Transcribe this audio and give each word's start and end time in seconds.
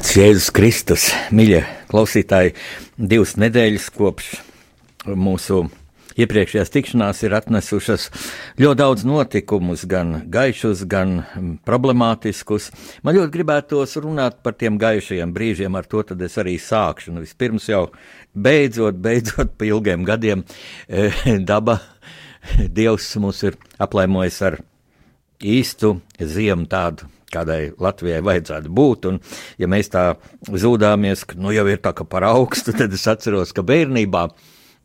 Slavēts 0.00 0.16
Jēzus 0.16 0.46
Kristus, 0.56 1.02
mīļie 1.28 1.58
klausītāji, 1.90 2.54
divas 2.96 3.34
nedēļas 3.36 3.88
kopš 3.92 4.30
mūsu 5.12 5.58
iepriekšējās 6.16 6.72
tikšanās 6.72 7.20
ir 7.26 7.36
atnesušas 7.36 8.06
ļoti 8.62 8.78
daudz 8.80 9.04
notikumus, 9.04 9.84
gan 9.84 10.22
gaišus, 10.32 10.86
gan 10.88 11.20
problemātiskus. 11.68 12.70
Man 13.04 13.18
ļoti 13.18 13.34
gribētos 13.36 13.98
runāt 14.00 14.40
par 14.40 14.56
tiem 14.56 14.80
gaišajiem 14.80 15.36
brīžiem, 15.36 15.76
ar 15.76 15.84
to 15.84 16.00
tad 16.08 16.24
es 16.24 16.40
arī 16.40 16.56
sākšu. 16.56 17.12
Nu, 17.12 17.26
vispirms 17.28 17.68
jau 17.68 17.90
beidzot, 18.32 18.96
beidzot, 19.04 19.52
pa 19.60 19.68
ilgiem 19.68 20.08
gadiem 20.08 20.48
eh, 20.88 21.22
daba, 21.52 21.76
Dievs 22.56 23.12
mūs 23.20 23.44
ir 23.44 23.60
aplaimojis 23.76 24.42
ar 24.48 24.62
īstu 25.44 25.98
ziemu 26.16 26.72
tādu 26.72 27.19
kādai 27.32 27.60
Latvijai 27.80 28.22
vajadzētu 28.26 28.72
būt. 28.76 29.10
Un, 29.10 29.20
ja 29.60 29.68
mēs 29.70 29.92
tā 29.92 30.06
zūdāmies, 30.50 31.26
ka 31.30 31.38
nu 31.40 31.54
jau 31.54 31.66
ir 31.70 31.82
tā 31.82 31.94
kā 31.96 32.06
par 32.08 32.26
augstu, 32.30 32.74
tad 32.78 32.96
es 32.96 33.06
atceros, 33.10 33.54
ka 33.56 33.66
bērnībā 33.66 34.28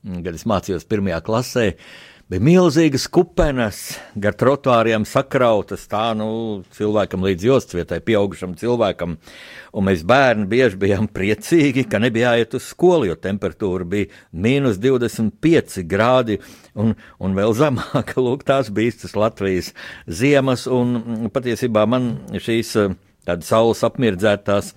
kad 0.05 0.35
es 0.35 0.45
mācījos 0.45 0.85
pirmajā 0.89 1.21
klasē, 1.25 1.69
bija 2.31 2.41
milzīgas 2.41 3.05
kupenes, 3.13 3.79
gar 4.17 4.33
trotūriem 4.33 5.03
sakrautas, 5.05 5.83
tā 5.89 6.07
nu, 6.17 6.63
cilvēkam 6.73 7.25
līdz 7.25 7.45
jostvietai, 7.45 7.99
pieaugušam 8.05 8.55
cilvēkam. 8.57 9.17
Un 9.75 9.85
mēs 9.85 10.01
bērni 10.07 10.47
bieži 10.49 10.79
bijām 10.81 11.05
priecīgi, 11.11 11.83
ka 11.91 11.99
nebija 12.01 12.33
jāiet 12.33 12.55
uz 12.57 12.65
skolu, 12.71 13.11
jo 13.11 13.17
temperatūra 13.21 13.85
bija 13.91 14.09
mīnus 14.33 14.79
25 14.81 15.83
grādi 15.85 16.39
un, 16.73 16.95
un 17.21 17.37
vēl 17.37 17.53
zemāka. 17.57 18.17
Lūk, 18.25 18.45
tās 18.47 18.71
bija 18.73 18.95
tas 19.03 19.13
Latvijas 19.19 19.73
ziemas, 20.09 20.65
un 20.65 20.97
mm, 20.97 21.33
patiesībā 21.35 21.85
man 21.89 22.15
šīs 22.33 22.73
eh, 22.81 22.95
tādas 23.27 23.51
saules 23.53 23.85
apmirdzētās 23.85 24.73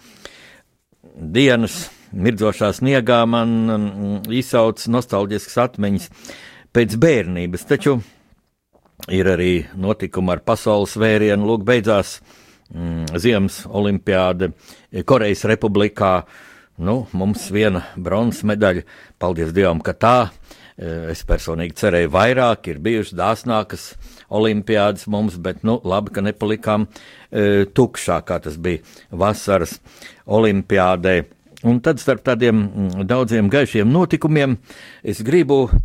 dienas 1.17 1.87
mirdzošā 2.13 2.75
sniegā 2.77 3.23
man 3.31 3.57
mm, 3.65 4.21
izsauc 4.37 4.85
nostalģiskas 4.93 5.59
atmiņas 5.65 6.13
pēc 6.75 6.97
bērnības. 7.01 7.67
Taču 7.69 7.99
ir 9.15 9.31
arī 9.31 9.53
notikumi 9.79 10.35
ar 10.35 10.43
pasaules 10.47 10.97
vērienu. 10.99 11.47
Lūk, 11.49 11.65
beidzās 11.67 12.19
mm, 12.75 13.19
Ziemas 13.21 13.63
olimpiāde 13.67 14.53
Korejas 15.09 15.47
republikā. 15.49 16.23
Nu, 16.79 17.01
mums 17.19 17.49
viena 17.51 17.83
bronzas 17.99 18.45
medaļa, 18.47 18.85
paldies 19.19 19.55
Dievam, 19.55 19.81
ka 19.83 19.97
tā. 19.99 20.19
E, 20.79 20.93
es 21.11 21.25
personīgi 21.27 21.75
cerēju 21.81 22.13
vairāk, 22.15 22.69
ir 22.71 22.79
bijušas 22.85 23.17
dāsnākas 23.19 23.89
olimpiādas 24.31 25.09
mums, 25.11 25.41
bet 25.43 25.65
nu, 25.67 25.81
labi, 25.83 26.13
ka 26.15 26.23
nepalikām 26.23 26.87
e, 26.87 27.67
tukšā, 27.75 28.21
kā 28.29 28.39
tas 28.45 28.61
bija 28.63 28.85
vasaras 29.11 29.81
olimpiādē. 30.39 31.17
Un 31.67 31.81
tad 31.83 31.99
starp 31.99 32.23
tādiem 32.29 32.61
mm, 32.63 33.07
daudziem 33.11 33.51
gaišiem 33.51 33.91
notikumiem 33.91 34.55
es 35.03 35.19
gribu 35.27 35.65
uh, 35.65 35.81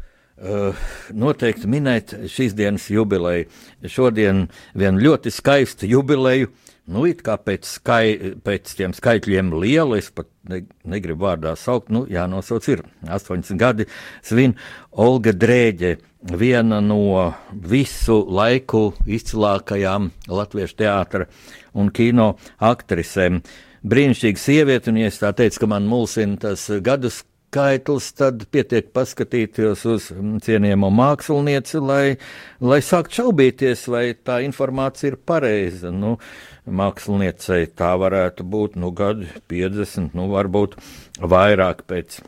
noteikti 1.14 1.70
minēt 1.72 2.14
šīs 2.32 2.56
dienas 2.58 2.90
jubileju. 2.92 3.48
Šodien 3.88 4.48
vienu 4.76 5.04
ļoti 5.08 5.32
skaistu 5.32 5.88
jubileju, 5.88 6.52
nu, 6.92 7.06
it 7.08 7.24
kā 7.24 7.38
pēc, 7.40 7.68
skai, 7.80 8.36
pēc 8.44 8.74
tiem 8.78 8.96
skaitļiem 8.96 9.54
liela, 9.56 9.98
es 10.02 10.10
pat 10.12 10.28
ne, 10.50 10.64
negribu 10.84 11.28
vārdā 11.28 11.56
saukt, 11.60 11.92
nu, 11.94 12.04
jānosauc 12.12 12.68
ir 12.74 12.84
80 13.08 13.60
gadi, 13.60 13.88
svin 14.26 14.58
Olga 14.92 15.32
Drēģe, 15.32 15.96
viena 16.40 16.80
no 16.84 17.34
visu 17.52 18.22
laiku 18.28 18.94
izcilākajām 19.08 20.12
latviešu 20.32 20.80
teātra 20.84 21.28
un 21.76 21.92
kino 21.92 22.34
aktrisēm. 22.64 23.42
Brīnišķīga 23.84 24.40
sieviete, 24.40 24.92
un, 24.92 25.02
ja 25.02 25.10
es 25.12 25.20
tā 25.20 25.34
teicu, 25.36 25.64
ka 25.64 25.72
man 25.72 25.88
mulsina 25.92 26.40
tas 26.40 26.70
gadu 26.84 27.12
skaitlis, 27.54 28.10
tad 28.18 28.48
pietiek 28.50 28.90
paskatīties 28.96 29.86
uz 29.90 30.10
cienījamo 30.46 30.90
mākslinieci, 30.94 31.82
lai, 31.86 32.18
lai 32.64 32.80
sākt 32.82 33.14
šaubīties, 33.14 33.86
vai 33.94 34.06
tā 34.18 34.40
informācija 34.46 35.12
ir 35.14 35.20
pareiza. 35.22 35.92
Nu, 35.94 36.18
māksliniecei 36.66 37.70
tā 37.78 37.94
varētu 38.02 38.46
būt, 38.48 38.78
nu, 38.82 38.90
gadi 38.96 39.30
50, 39.52 40.16
nu, 40.18 40.30
varbūt 40.34 40.80
vairāk 41.22 41.86
pēc 41.90 42.24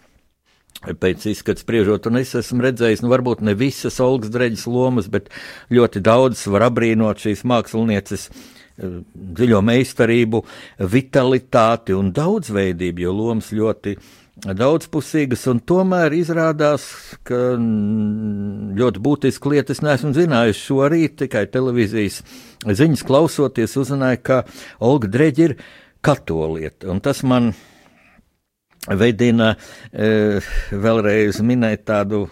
pēc 0.85 1.23
izskata 1.31 1.63
spriežot, 1.63 2.05
un 2.11 2.19
es 2.19 2.35
esmu 2.37 2.61
redzējis, 2.61 3.01
nu, 3.01 3.09
varbūt 3.09 3.39
ne 3.41 3.55
visas 3.57 3.95
Olgas 4.03 4.29
dreģis 4.29 4.67
lomas, 4.69 5.07
bet 5.09 5.31
ļoti 5.73 6.03
daudz 6.05 6.43
var 6.53 6.67
abrīnot 6.67 7.23
šīs 7.23 7.41
mākslinieces 7.49 8.27
dziļo 8.77 9.63
meistarību, 9.65 10.43
vitalitāti 10.91 11.95
un 11.97 12.11
daudzveidību, 12.13 13.05
jo 13.07 13.15
lomas 13.17 13.49
ļoti 13.55 13.95
daudzpusīgas, 14.43 15.45
un 15.47 15.61
tomēr 15.63 16.13
izrādās, 16.17 16.83
ka 17.23 17.55
ļoti 17.55 19.03
būtiski 19.05 19.53
lietas 19.53 19.81
nesmu 19.85 20.11
zinājis. 20.17 20.63
Šorīt 20.67 21.15
tikai 21.23 21.45
televīzijas 21.51 22.21
ziņas 22.65 23.05
klausoties, 23.07 23.77
uzzināju, 23.79 24.21
ka 24.27 24.41
Olga 24.83 25.11
Dreģi 25.11 25.47
ir 25.47 25.55
katolieta, 26.05 26.89
un 26.91 26.99
tas 27.01 27.23
man 27.25 27.53
veidina 28.85 29.55
e, 29.55 30.41
vēlreiz 30.71 31.39
minēt 31.41 31.87
tādu 31.87 32.27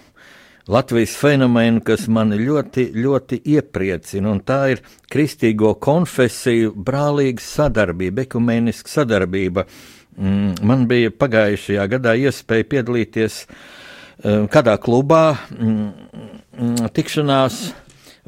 Latvijas 0.68 1.18
fenomenu, 1.20 1.82
kas 1.84 2.06
mani 2.08 2.38
ļoti, 2.40 2.86
ļoti 2.96 3.42
iepriecina, 3.52 4.30
un 4.32 4.40
tā 4.48 4.60
ir 4.72 4.84
kristīgo 5.12 5.74
konfesiju 5.84 6.72
brālīga 6.78 7.44
sadarbība, 7.44 8.24
ekumēniska 8.24 8.94
sadarbība. 8.94 9.66
Mm, 10.14 10.60
man 10.62 10.86
bija 10.90 11.10
pagājušajā 11.10 11.86
gadā 11.96 12.14
iespēja 12.22 12.68
piedalīties 12.70 13.38
um, 13.48 14.46
kādā 14.52 14.76
klubā, 14.82 15.40
mm, 15.56 16.92
tikšanās 16.94 17.64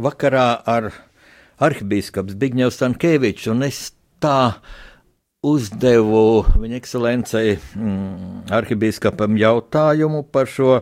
vakarā 0.01 0.47
ar 0.65 0.89
arhibīskaps 1.61 2.37
Bigņevs 2.41 2.81
Tankēvičs, 2.81 3.51
un 3.53 3.67
es 3.67 3.91
tā 4.23 4.57
uzdevu 5.45 6.41
viņa 6.57 6.81
ekscelencei 6.81 7.55
mm, 7.59 8.49
arhibīskapam 8.57 9.38
jautājumu 9.38 10.25
par 10.33 10.49
šo 10.49 10.79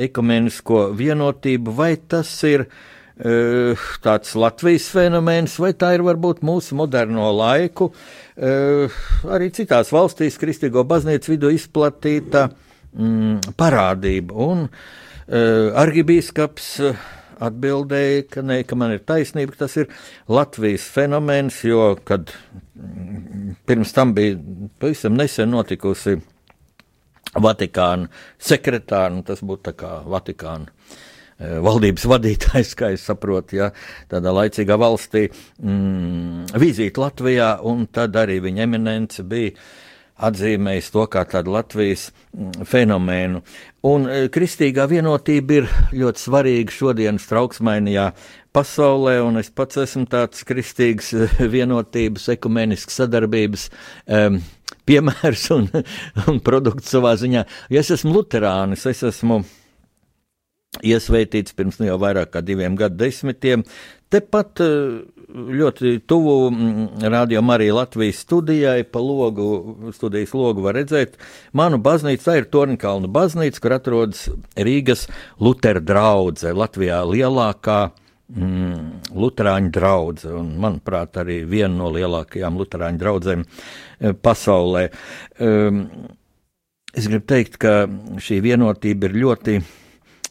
ekumenisko 0.00 0.86
vienotību, 0.96 1.76
vai 1.76 1.94
tas 2.00 2.32
ir 2.48 2.64
uh, 2.64 2.76
tāds 3.16 4.34
Latvijas 4.36 4.90
fenomens, 4.92 5.56
vai 5.62 5.72
tā 5.72 5.94
ir 5.96 6.04
varbūt 6.04 6.42
mūsu 6.44 6.76
moderno 6.76 7.30
laiku, 7.32 7.88
uh, 7.88 8.98
arī 9.32 9.48
citās 9.56 9.92
valstīs 9.94 10.36
kristīgo 10.36 10.84
baznīcu 10.84 11.32
vidu 11.32 11.52
izplatīta 11.54 12.50
mm, 12.92 13.56
parādība. 13.56 14.36
Un 14.36 14.66
uh, 14.68 15.72
arhibīskaps 15.80 16.68
atbildēja, 17.46 18.28
ka, 18.32 18.44
ne, 18.44 18.60
ka 18.68 18.76
man 18.76 18.94
ir 18.96 19.02
taisnība, 19.08 19.56
ka 19.56 19.64
tas 19.64 19.80
ir 19.80 19.88
Latvijas 20.28 20.84
fenomens, 20.92 21.62
jo, 21.64 21.94
kad 22.04 22.32
mm, 22.76 23.56
pirms 23.68 23.96
tam 23.96 24.12
bija 24.16 24.36
pavisam 24.78 25.16
nesen 25.16 25.54
notikusi 25.56 26.18
Vatikāna 27.36 28.08
sekretāru, 28.40 29.18
un 29.18 29.24
tas 29.26 29.42
būtu 29.44 29.70
tā 29.70 29.76
kā 29.76 29.98
Vatikāna 30.08 30.72
valdības 31.38 32.06
vadītājs, 32.08 32.74
kā 32.78 32.92
es 32.96 33.04
saprotu, 33.06 33.60
ja, 33.60 33.70
tādā 34.10 34.32
laicīgā 34.32 34.78
valstī, 34.80 35.26
mm, 35.60 36.54
vizīti 36.60 37.02
Latvijā, 37.02 37.56
un 37.68 37.86
tad 37.92 38.16
arī 38.16 38.40
viņa 38.44 38.64
eminence 38.64 39.24
bija 39.26 39.52
atzīmējis 40.16 40.88
to 40.94 41.04
kā 41.12 41.26
tādu 41.28 41.52
Latvijas 41.52 42.08
mm, 42.08 42.64
fenomēnu. 42.68 43.42
Un 43.86 44.08
e, 44.08 44.22
kristīgā 44.32 44.86
vienotība 44.88 45.58
ir 45.60 45.68
ļoti 45.92 46.22
svarīga 46.24 46.72
šodienas 46.72 47.28
trauksmainajā 47.28 48.08
pasaulē, 48.56 49.18
un 49.26 49.36
es 49.42 49.52
pats 49.52 49.82
esmu 49.84 50.06
tāds 50.08 50.40
kristīgs 50.48 51.12
e, 51.12 51.28
vienotības, 51.56 52.30
ekumenisks 52.32 52.96
sadarbības 53.02 53.68
um, 54.08 54.40
piemērs 54.88 55.44
un, 55.52 55.68
un 56.32 56.40
produkts 56.40 56.96
savā 56.96 57.12
ziņā. 57.20 57.44
Ja 57.68 57.84
es 57.84 57.92
esmu 57.92 58.16
luterānis, 58.16 58.88
es 58.88 59.04
esmu 59.12 59.42
iesvētīts 60.84 61.56
pirms 61.56 61.80
nu 61.80 61.90
jau 61.90 61.98
vairāk 62.02 62.34
kā 62.34 62.42
diviem 62.44 62.76
gadu 62.78 62.98
desmitiem. 63.04 63.64
Tepat 64.12 64.62
uh, 64.62 65.00
ļoti 65.36 65.98
tuvu 66.08 66.34
mm, 66.50 67.04
rādījumam 67.12 67.52
arī 67.56 67.68
Latvijas 67.74 68.22
studijai, 68.24 68.84
pa 68.88 69.02
logu, 69.02 69.90
studijas 69.96 70.34
logu 70.36 70.64
var 70.64 70.78
redzēt. 70.78 71.16
Manu 71.56 71.80
baznīcu, 71.82 72.24
tā 72.24 72.38
ir 72.40 72.50
Torņkalna 72.52 73.10
baznīca, 73.12 73.62
kur 73.62 73.76
atrodas 73.76 74.26
Rīgas 74.56 75.06
Lutera 75.42 75.82
draudze, 75.82 76.54
Latvijā 76.56 77.02
lielākā 77.08 77.80
mm, 77.90 79.16
Lutāņu 79.16 79.72
drauga, 79.74 80.34
un 80.38 80.52
manuprāt, 80.62 81.18
arī 81.22 81.42
viena 81.48 81.74
no 81.74 81.90
lielākajām 81.94 82.60
Lutāņu 82.60 83.02
draugiem 83.02 83.46
eh, 83.46 84.12
pasaulē. 84.14 84.86
Um, 85.42 85.82
es 86.96 87.10
gribu 87.10 87.26
teikt, 87.28 87.58
ka 87.62 87.82
šī 88.22 88.40
vienotība 88.46 89.10
ir 89.10 89.18
ļoti 89.24 89.58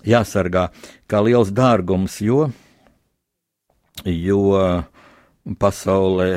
jāsargā 0.05 0.69
kā 1.09 1.21
liels 1.25 1.51
dārgums, 1.55 2.19
jo 2.21 2.49
jo 4.05 4.41
pasaulē 5.59 6.29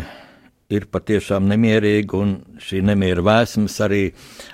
ir 0.69 0.85
patiešām 0.93 1.49
nemierīga, 1.49 2.19
un 2.20 2.35
šī 2.61 2.82
nemiera 2.85 3.25
vēsmas 3.25 3.79
arī 3.85 4.03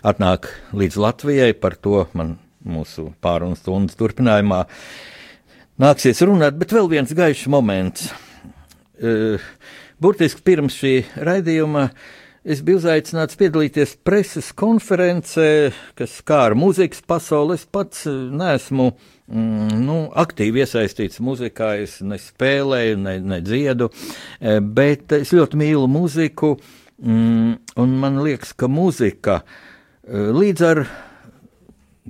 atnāk 0.06 0.48
līdz 0.76 0.98
Latvijai. 1.02 1.52
Par 1.58 1.74
to 1.74 2.04
man 2.14 2.36
mūsu 2.64 3.10
pārunas 3.22 3.64
stundas 3.64 3.98
turpinājumā 3.98 4.64
nāksies 5.82 6.22
runāt, 6.26 6.58
bet 6.58 6.72
vēl 6.74 6.90
viens 6.92 7.14
gaišs 7.14 7.48
moments. 7.50 8.12
E, 8.94 9.40
burtiski 9.98 10.44
pirms 10.46 10.78
šī 10.78 10.94
raidījuma 11.18 11.88
es 12.44 12.60
biju 12.64 12.82
uzaicināts 12.82 13.40
piedalīties 13.40 13.96
preses 14.04 14.52
konferencē, 14.56 15.72
kas 15.98 16.20
skāra 16.20 16.56
mūzikas 16.58 17.02
pasauli. 17.08 17.56
Es 17.58 17.64
pats 17.66 18.04
neesmu 18.08 18.90
uh, 18.92 19.10
mm, 19.28 19.80
nu, 19.84 19.98
aktīvi 20.20 20.64
iesaistīts 20.64 21.22
muzikā. 21.24 21.74
Es 21.84 21.98
nespēlēju, 22.04 22.98
ne, 23.04 23.16
ne 23.24 23.40
dziedu, 23.44 23.90
e, 24.40 24.58
bet 24.60 25.14
es 25.16 25.34
ļoti 25.36 25.60
mīlu 25.60 25.88
muziku. 25.90 26.54
Mm, 27.02 27.56
un 27.82 27.96
man 28.00 28.20
liekas, 28.22 28.54
ka 28.56 28.68
muzika 28.70 29.40
e, 29.42 30.28
līdz 30.34 30.64
ar 30.68 30.84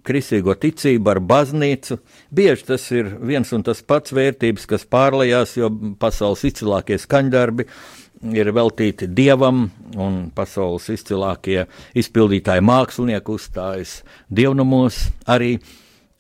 kristīgo 0.05 0.53
ticību, 0.61 1.09
ar 1.15 1.23
baznīcu. 1.25 1.97
Bieži 2.35 2.67
tas 2.69 2.85
ir 2.93 3.09
viens 3.25 3.49
un 3.57 3.63
tas 3.65 3.81
pats 3.87 4.13
vērtības, 4.13 4.67
kas 4.69 4.85
pārlējās, 4.91 5.55
jo 5.57 5.71
pasaules 6.01 6.45
izcilākie 6.51 6.99
skaņdarbi 7.01 7.65
ir 7.65 8.04
veltīti 8.25 9.11
dievam, 9.13 9.67
un 10.01 10.31
pasaules 10.35 10.89
izcilākie 10.95 11.67
izpildītāji 11.95 12.65
mākslinieki 12.65 13.35
uzstājas 13.37 13.99
dievnamos 14.33 15.07
arī. 15.29 15.59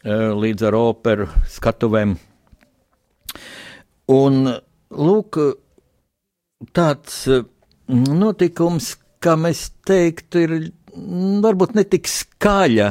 Eh, 0.05 0.31
līdz 0.37 0.67
ar 0.69 0.75
operu 0.77 1.25
skatuvēm. 1.49 2.11
Un 4.13 4.35
lūk, 4.93 5.39
tāds 6.77 7.23
eh, 7.33 7.47
notikums, 7.89 8.91
kā 9.25 9.39
mēs 9.41 9.63
teiktu, 9.89 10.43
ir 10.45 10.53
varbūt 11.47 11.73
ne 11.79 11.87
tik 11.89 12.11
skaļa 12.13 12.91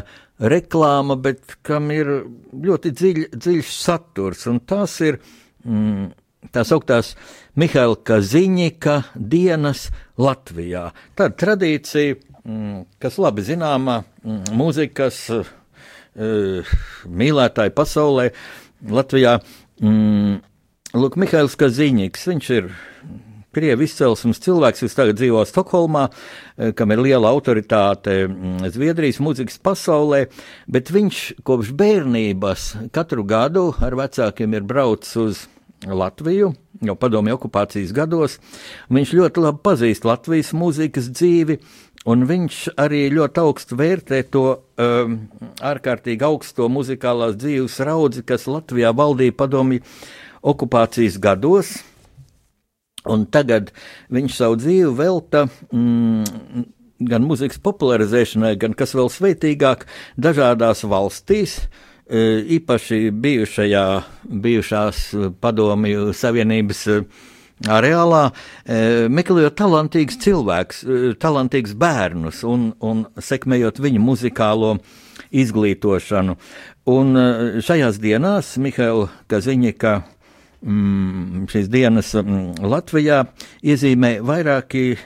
reklāma, 0.56 1.20
bet 1.22 1.60
kam 1.62 1.94
ir 1.94 2.10
ļoti 2.66 2.96
dziļ, 2.98 3.22
dziļš 3.38 3.78
saturs, 3.78 4.48
un 4.50 4.64
tās 4.66 4.98
ir 5.06 5.22
mm, 5.62 6.10
tās 6.52 6.76
augtās 6.76 7.16
Mihaila 7.56 7.96
Kaziņika 7.96 9.00
dienas 9.16 9.88
Latvijā. 10.18 10.90
Tāda 11.16 11.38
tradīcija, 11.40 12.20
mm, 12.44 12.86
kas 13.00 13.20
labi 13.22 13.46
zināma 13.48 14.02
mm, 14.04 14.56
mūzikas 14.58 15.28
Eh, 16.14 16.74
mīlētāji 17.10 17.74
pasaulē, 17.74 18.30
Latvijā. 18.86 19.40
Mm, 19.82 20.42
Lūk, 20.94 21.16
Mihails 21.18 21.56
Kazīņiks, 21.58 22.28
viņš 22.30 22.50
ir 22.54 22.68
Krievu 23.54 23.86
izcelsmes 23.86 24.42
cilvēks, 24.42 24.84
kas 24.86 24.98
tagad 24.98 25.18
dzīvo 25.18 25.42
Stokholmā, 25.50 26.04
eh, 26.58 26.72
kam 26.78 26.94
ir 26.94 27.02
liela 27.02 27.32
autoritāte 27.34 28.30
Zviedrijas 28.70 29.18
mūzikas 29.18 29.58
pasaulē, 29.58 30.28
bet 30.68 30.94
viņš 30.94 31.42
kopš 31.42 31.74
bērnības 31.74 32.92
katru 32.94 33.26
gadu 33.26 33.74
ar 33.82 33.98
vecākiem 33.98 34.54
ir 34.54 34.62
braucis 34.62 35.18
uz 35.18 35.48
Latviju, 35.90 36.54
jau 36.84 36.96
padomju 37.00 37.36
okupācijas 37.38 37.92
gados. 37.96 38.38
Viņš 38.94 39.16
ļoti 39.20 39.44
labi 39.44 39.64
pazīst 39.66 40.06
Latvijas 40.08 40.54
mūzikas 40.56 41.10
dzīvi, 41.12 41.60
Un 42.04 42.26
viņš 42.28 42.58
arī 42.84 43.06
ļoti 43.14 43.40
augstu 43.40 43.78
vērtē 43.80 44.18
to 44.34 44.44
um, 44.52 45.16
ārkārtīgi 45.64 46.26
augsto 46.28 46.68
muzikālās 46.68 47.38
dzīves 47.40 47.78
raudzi, 47.88 48.26
kas 48.28 48.44
Latvijā 48.52 48.92
valdīja 48.92 49.36
padomju 49.40 49.80
okupācijas 50.44 51.16
gados. 51.24 51.78
Un 53.08 53.24
tagad 53.32 53.72
viņš 54.12 54.36
savu 54.36 54.60
dzīvi 54.60 54.92
velta 55.00 55.46
mm, 55.48 56.68
gan 57.08 57.24
mūzikas 57.28 57.64
popularizēšanai, 57.64 58.54
gan, 58.60 58.76
kas 58.76 58.96
vēl 58.96 59.08
sveitīgāk, 59.12 59.88
dažādās 60.20 60.84
valstīs, 60.88 61.56
e, 61.64 61.93
īpaši 62.08 63.12
bijušajā, 63.24 63.86
bijušās 64.44 65.06
padomju 65.42 66.12
savienības 66.18 66.88
areālā, 67.70 68.24
e, 68.66 69.08
meklējot 69.12 69.56
talantīgus 69.60 70.20
cilvēkus, 70.24 70.84
e, 70.84 71.14
talantīgus 71.20 71.76
bērnus 71.80 72.44
un, 72.48 72.72
un 72.84 73.06
sekmējot 73.16 73.80
viņu 73.84 74.02
muzikālo 74.04 74.76
izglītošanu. 75.32 76.36
Un 76.92 77.16
e, 77.16 77.26
šajās 77.64 78.00
dienās 78.04 78.56
Mihaila 78.60 79.08
Kaziņika 79.32 79.96
mm, 80.62 81.48
šīs 81.54 81.72
dienas 81.72 82.14
mm, 82.20 82.64
Latvijā 82.68 83.24
iezīmē 83.64 84.18
vairāki 84.26 84.98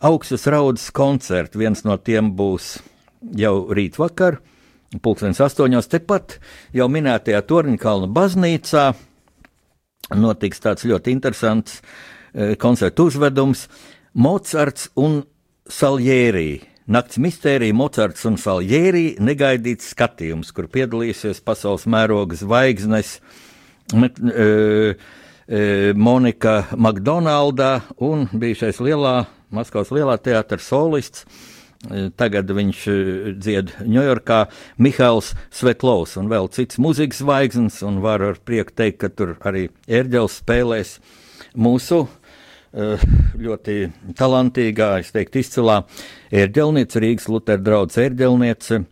augstas 0.00 0.48
raudas 0.50 0.88
koncerti. 0.90 1.60
Viens 1.60 1.84
no 1.86 1.98
tiem 2.00 2.32
būs 2.34 2.78
jau 3.36 3.68
rīt 3.76 4.00
vakar, 4.00 4.40
pulkstens 4.98 5.38
astoņos, 5.44 5.88
tepat 5.90 6.38
jau 6.74 6.88
minētajā 6.90 7.42
Torņkalna 7.46 8.10
baznīcā 8.14 8.86
notiks 10.18 10.62
tāds 10.62 10.86
ļoti 10.88 11.14
interesants 11.14 11.78
uh, 11.78 12.56
koncertu 12.58 13.06
uzvedums- 13.10 13.68
Mocards 14.24 14.88
un 14.98 15.22
Saljērī. 15.70 16.64
Nakts 16.90 17.20
mistērija, 17.22 17.74
Mocards 17.74 18.24
un 18.26 18.34
Saljērī 18.34 19.20
negaidīts 19.22 19.92
skatījums, 19.94 20.50
kur 20.50 20.66
piedalīsies 20.66 21.38
pasaules 21.46 21.86
mēroga 21.86 22.34
zvaigznes 22.34 23.20
met, 23.94 24.18
uh, 24.18 24.98
uh, 24.98 25.94
Monika 25.94 26.64
Makdonalda 26.74 27.84
un 28.02 28.26
bijušais 28.34 28.82
lielā, 28.82 29.28
Maskavas 29.54 29.94
lielā 29.94 30.18
teātra 30.18 30.58
solists 30.58 31.26
Tagad 31.88 32.50
viņš 32.52 32.80
eh, 32.92 33.28
dzied 33.40 33.70
Ņujorkā 33.88 34.42
Mihails 34.84 35.32
Svetlovs 35.48 36.18
un 36.20 36.28
vēl 36.28 36.50
cits 36.52 36.76
mūzikas 36.76 37.22
zvaigznes, 37.22 37.80
un 37.88 38.02
var 38.04 38.20
ar 38.20 38.36
prieku 38.44 38.74
teikt, 38.76 38.98
ka 39.00 39.08
tur 39.08 39.32
arī 39.48 39.70
ērģelis 39.88 40.36
spēlēs 40.42 40.92
mūsu 41.56 42.02
eh, 42.04 43.08
ļoti 43.32 43.78
talantīgā, 44.12 44.90
es 45.00 45.14
teiktu, 45.16 45.40
izcilā 45.40 45.80
ērģelniece, 46.28 47.00
Rīgas 47.00 47.30
Lutera 47.32 47.64
draugs 47.64 47.96
ērģelniece 48.04 48.82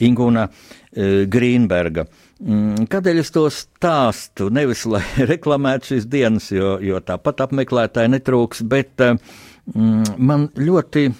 Ingūna 0.00 0.48
eh, 0.48 1.28
Grīnberga. 1.28 2.08
Mm, 2.40 2.88
kādēļ 2.88 3.20
es 3.20 3.36
to 3.36 3.44
stāstu? 3.52 4.48
Nevis 4.48 4.88
lai 4.88 5.04
reklamētu 5.34 5.92
šīs 5.92 6.08
dienas, 6.08 6.48
jo, 6.56 6.78
jo 6.80 7.04
tāpat 7.04 7.44
apmeklētāji 7.50 8.16
netrūks, 8.16 8.64
bet 8.64 9.10
mm, 9.12 10.16
man 10.16 10.48
ļoti 10.56 11.10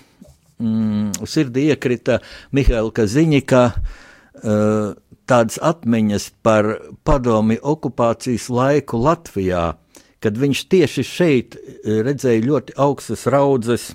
mm, 0.60 1.26
sirdī 1.28 1.70
iekrita 1.72 2.20
Mihaila 2.56 2.92
Kaziņika 2.94 3.62
uh, 3.70 4.92
tādas 5.30 5.60
atmiņas 5.62 6.30
par 6.44 6.68
padomi 7.06 7.58
okupācijas 7.60 8.48
laiku 8.50 9.00
Latvijā, 9.04 9.74
kad 10.20 10.38
viņš 10.38 10.64
tieši 10.72 11.06
šeit 11.06 11.56
eh, 11.56 12.00
redzēja 12.06 12.46
ļoti 12.46 12.76
augstas 12.80 13.26
raudzes 13.30 13.90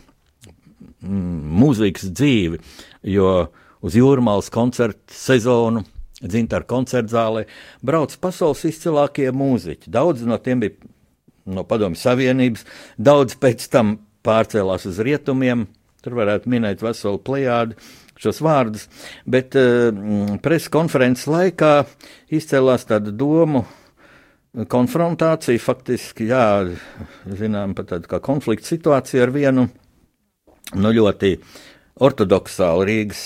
mm, 1.04 1.36
mūzikas 1.60 2.10
dzīvi, 2.16 2.62
jo 3.16 3.36
uz 3.86 4.00
jūrmālas 4.00 4.50
koncertu 4.54 5.14
sezonu 5.14 5.86
Dzintāra 6.26 6.64
koncertzālē 6.64 7.44
brauc 7.86 8.14
pasaules 8.24 8.64
izcilākie 8.66 9.28
mūziķi. 9.36 9.92
Daudz 9.92 10.24
no 10.26 10.38
tiem 10.42 10.64
bija 10.64 10.88
no 11.46 11.66
Padomju 11.68 12.00
Savienības, 12.00 12.64
daudz 12.98 13.36
pēc 13.38 13.68
tam 13.70 13.98
pārcēlās 14.26 14.88
uz 14.90 15.02
rietumiem, 15.06 15.68
Tur 16.06 16.20
varētu 16.20 16.52
minēt 16.54 16.84
veselu 16.86 17.18
plējādu 17.26 17.78
šos 18.22 18.40
vārdus, 18.46 18.86
bet 19.28 19.58
uh, 19.60 19.90
preses 20.44 20.70
konferences 20.72 21.26
laikā 21.28 21.72
izcēlās 22.34 22.86
tāda 22.88 23.12
domu 23.12 23.66
konfrontācija, 24.72 25.60
faktiski, 25.60 26.30
jā, 26.30 26.46
zinām, 27.28 27.74
pat 27.76 27.90
tāda 27.92 28.08
kā 28.14 28.22
konflikta 28.24 28.70
situācija 28.70 29.26
ar 29.26 29.34
vienu, 29.36 29.66
nu, 30.80 30.94
ļoti 30.96 31.34
ortodoksāli 32.06 32.88
Rīgas 32.88 33.26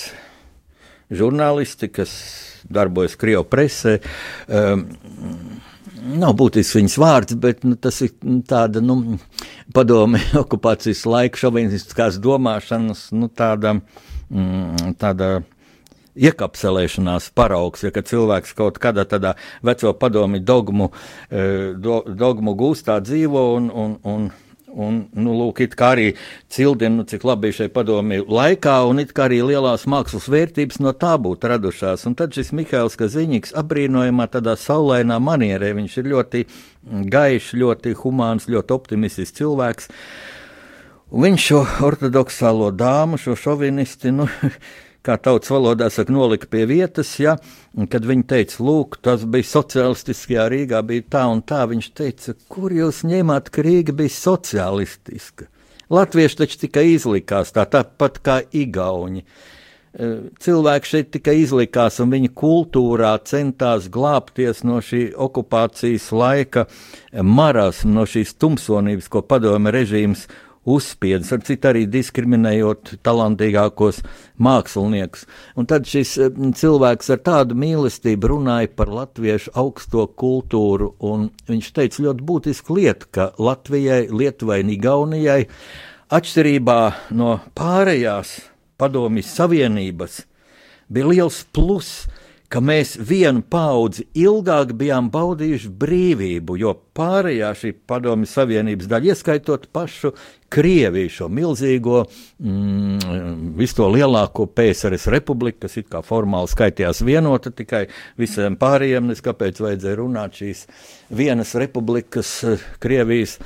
žurnālisti, 1.14 1.92
kas 1.94 2.16
darbojas 2.70 3.18
Krievijas 3.20 3.50
presē. 3.50 3.96
Um, 4.48 4.88
Nav 6.00 6.36
būtisks 6.39 6.77
viņas 6.77 6.98
vārds, 7.01 7.36
bet 7.41 7.63
nu, 7.68 7.75
tas 7.75 8.00
ir 8.06 8.13
tāda 8.48 8.82
nu, 8.84 9.18
padome 9.75 10.22
okupācijas 10.44 11.06
laika 11.10 11.39
šovinistiskās 11.41 12.20
domāšanas, 12.24 13.10
nu, 13.15 13.29
tāda, 13.32 13.75
mm, 14.29 14.94
tāda 15.01 15.39
iekapselēšanās 16.20 17.29
paraugs, 17.38 17.86
ja 17.86 17.91
cilvēks 17.94 18.56
kaut 18.58 18.79
kādā 18.82 19.06
tādā 19.08 19.36
veco 19.65 19.94
padomi 19.96 20.41
dogmu, 20.44 20.91
eh, 21.29 21.72
do, 21.75 22.01
dogmu 22.08 22.56
gūstā 22.60 23.00
dzīvo 23.03 23.46
un, 23.56 23.70
un, 23.72 23.98
un 24.03 24.29
Un, 24.70 25.00
nu, 25.18 25.34
lūk, 25.34 25.64
it 25.66 25.74
kā 25.78 25.94
arī 25.96 26.10
cildina, 26.52 27.00
nu, 27.00 27.04
cik 27.10 27.24
labi 27.26 27.48
bija 27.48 27.58
šai 27.62 27.70
padomju 27.74 28.28
laikā, 28.30 28.76
un 28.86 29.02
it 29.02 29.16
kā 29.18 29.26
arī 29.26 29.40
lielās 29.48 29.88
mākslas 29.90 30.28
vērtības 30.30 30.78
no 30.84 30.94
tā 30.94 31.16
būtu 31.22 31.50
radušās. 31.50 32.06
Un 32.06 32.14
tad 32.20 32.38
šis 32.38 32.52
Mihails 32.54 32.98
Kaziņģis 33.00 33.56
apbrīnojamā 33.58 34.28
tādā 34.30 34.54
saulainā 34.60 35.18
manierē, 35.24 35.72
viņš 35.78 35.98
ir 36.02 36.12
ļoti 36.14 36.44
gaišs, 37.10 37.56
ļoti 37.58 37.96
humāns, 38.04 38.46
ļoti 38.52 38.76
optimistisks 38.78 39.40
cilvēks. 39.42 39.90
Un 41.10 41.26
viņš 41.26 41.48
šo 41.50 41.64
ortodoksālo 41.90 42.70
dāmu, 42.70 43.18
šo 43.18 43.34
šovinisti, 43.40 44.14
nu, 44.14 44.30
kā 45.06 45.15
tautas 45.22 45.51
valodā 45.53 45.89
saka, 45.94 46.13
nolika 46.13 46.50
pie 46.51 46.65
vietas, 46.70 47.12
ja, 47.22 47.38
kad 47.91 48.08
viņi 48.08 48.25
teica, 48.29 48.58
lūk, 48.65 49.00
tas 49.06 49.24
bija 49.24 49.48
sociālistiskajā 49.48 50.48
Rīgā, 50.51 50.82
bija 50.86 51.08
tā 51.18 51.24
un 51.32 51.44
tā, 51.46 51.63
viņš 51.70 51.91
teica, 51.98 52.36
kur 52.51 52.75
jūs 52.75 53.06
ņēmāt, 53.08 53.51
ka 53.53 53.65
Rīga 53.65 53.96
bija 53.96 54.15
sociālistiska? 54.18 55.50
Latvieši 55.89 56.44
taču 56.44 56.60
tikai 56.65 56.91
izlikās 56.91 57.56
tā, 57.56 57.63
tāpat 57.65 58.20
kā 58.22 58.36
Igauni. 58.53 59.24
E, 59.89 60.10
cilvēki 60.44 60.91
šeit 60.91 61.10
tikai 61.15 61.39
izlikās, 61.41 61.98
un 62.03 62.12
viņa 62.13 62.29
kultūrā 62.38 63.15
centās 63.25 63.88
glābties 63.89 64.62
no 64.68 64.77
šī 64.86 65.08
okupācijas 65.18 66.12
laika 66.13 66.68
marasma, 67.25 67.96
no 67.96 68.06
šīs 68.06 68.36
tumsonības, 68.38 69.10
ko 69.10 69.24
padome 69.25 69.74
režīms 69.74 70.27
uzspiedis, 70.76 71.32
ar 71.34 71.44
citu 71.48 71.70
arī 71.72 71.86
diskriminējot 71.90 72.96
talantīgākos 73.06 74.02
māksliniekus. 74.42 75.26
Un 75.60 75.70
tad 75.70 75.90
šis 75.90 76.16
eh, 76.22 76.40
cilvēks 76.62 77.12
ar 77.16 77.22
tādu 77.26 77.58
mīlestību 77.60 78.34
runāja 78.34 78.72
par 78.76 78.92
latviešu 78.94 79.54
augsto 79.60 80.08
kultūru, 80.20 80.94
un 81.00 81.30
viņš 81.50 81.72
teica 81.76 82.06
ļoti 82.08 82.28
būtisku 82.32 82.80
lietu, 82.80 83.12
ka 83.16 83.32
Latvijai, 83.40 84.08
Lietuvai 84.12 84.62
un 84.64 84.74
Igaunijai 84.76 85.42
atšķirībā 86.10 86.80
no 87.18 87.38
pārējās 87.58 88.38
padomjas 88.80 89.34
savienības 89.36 90.24
bija 90.90 91.12
liels 91.12 91.44
pluss 91.54 92.08
ka 92.50 92.62
mēs 92.65 92.96
vienu 92.98 93.44
paudzi 93.46 94.08
ilgāk 94.18 94.74
bijām 94.77 95.12
baudījuši 95.13 95.70
brīvību, 95.79 96.58
jo 96.58 96.74
pārējā 96.98 97.51
šī 97.56 97.74
padomju 97.89 98.29
savienības 98.29 98.89
daļa, 98.89 99.13
ieskaitot 99.13 99.70
pašu 99.74 100.13
Krieviju, 100.50 101.12
šo 101.13 101.27
milzīgo, 101.29 102.00
mm, 102.41 103.53
visu 103.60 103.77
to 103.77 103.91
lielāko 103.94 104.48
PSRS 104.50 105.06
republiku, 105.13 105.68
kas 105.68 105.77
it 105.77 105.91
kā 105.94 106.01
formāli 106.01 106.50
skaitījās 106.50 107.03
vienota, 107.06 107.53
tikai 107.53 107.84
visiem 108.18 108.58
pārējiem, 108.58 109.12
nes 109.12 109.22
kāpēc 109.22 109.62
vajadzēja 109.62 110.00
runāt 110.01 110.41
šīs 110.41 110.65
vienas 111.13 111.53
republikas 111.53 112.34
eh, 112.50 112.65
Krievijas 112.82 113.38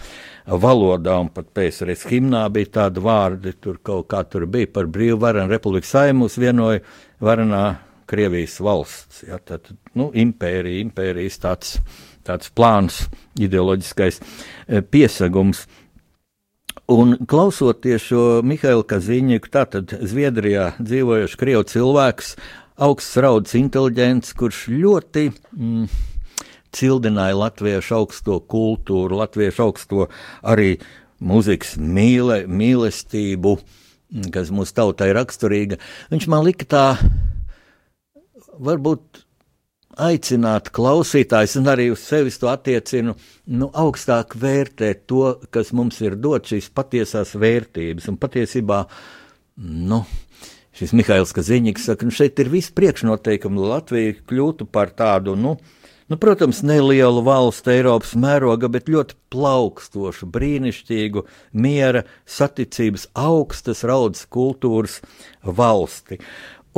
valodā, 0.47 1.19
un 1.19 1.27
pat 1.35 1.51
PSRS 1.51 2.07
himnā 2.07 2.47
bija 2.55 2.77
tādi 2.79 3.03
vārdi, 3.03 3.57
tur 3.59 3.83
kaut 3.83 4.07
kā 4.11 4.23
tur 4.23 4.47
bija 4.47 4.71
par 4.71 4.87
brīvu 4.87 5.19
varenu 5.19 5.51
republiku 5.51 5.91
saimus 5.91 6.39
vienoja 6.39 6.79
varenā 7.19 7.65
Krievijas 8.09 8.59
valsts. 8.63 9.23
Ja, 9.27 9.39
tad, 9.39 9.71
nu, 9.97 10.09
impērija, 10.13 10.83
impērijas 10.83 11.39
tāds, 11.43 11.77
tāds 12.27 12.51
plāns, 12.55 13.05
ideoloģiskais 13.39 14.19
e, 14.19 14.81
piesagums. 14.81 15.65
Un 16.91 17.15
klausoties 17.29 18.09
šo 18.09 18.23
Mihailu 18.43 18.83
Kazīņiku, 18.87 19.51
tātad 19.53 19.93
Zviedrijā 20.03 20.73
dzīvojošs 20.81 21.37
krievu 21.39 21.63
cilvēks, 21.69 22.33
augsts 22.83 23.19
raudas 23.23 23.53
inteliģents, 23.55 24.33
kurš 24.35 24.65
ļoti 24.73 25.29
mm, 25.31 25.85
cildināja 26.73 27.37
latviešu 27.37 27.95
augsto 28.01 28.39
kultūru, 28.49 29.21
latviešu 29.21 29.63
augsto 29.67 30.09
arī 30.41 30.75
mūzikas 31.23 31.77
mīle, 31.79 32.43
mīlestību, 32.49 33.55
kas 34.33 34.51
mūsu 34.53 34.75
tautai 34.77 35.11
raksturīga. 35.15 35.79
Viņš 36.11 36.29
man 36.31 36.43
lika 36.47 36.67
tā 36.69 36.85
varbūt 38.59 39.23
aicināt 40.01 40.71
klausītājus, 40.73 41.57
un 41.59 41.69
arī 41.69 41.89
uz 41.93 42.01
sevis 42.07 42.39
to 42.41 42.49
attiecinu, 42.49 43.15
nu, 43.53 43.69
augstāk 43.69 44.35
vērtēt 44.39 45.05
to, 45.09 45.35
kas 45.53 45.73
mums 45.75 45.99
ir 46.01 46.17
dots, 46.17 46.53
šīs 46.53 46.71
patiesās 46.73 47.35
vērtības. 47.37 48.09
Un 48.09 48.17
patiesībā, 48.21 48.83
nu, 49.61 50.01
šis 50.77 50.95
Mihails 50.97 51.33
Kaziņģis 51.37 51.87
saka, 51.91 52.09
nu, 52.09 52.15
šeit 52.15 52.41
ir 52.41 52.49
viss 52.53 52.73
priekšnoteikumi, 52.73 53.61
lai 53.61 53.71
Latvija 53.75 54.17
kļūtu 54.29 54.67
par 54.73 54.93
tādu, 54.97 55.35
nu, 55.37 55.55
nu, 56.09 56.19
protams, 56.21 56.63
nelielu 56.65 57.21
valstu 57.25 57.75
Eiropas 57.75 58.15
mēroga, 58.17 58.71
bet 58.73 58.89
ļoti 58.89 59.17
plaukstošu, 59.33 60.29
brīnišķīgu, 60.33 61.25
miera, 61.53 62.01
saticības, 62.25 63.11
augstas 63.13 63.85
raudas 63.85 64.25
kultūras 64.25 65.03
valsti. 65.45 66.17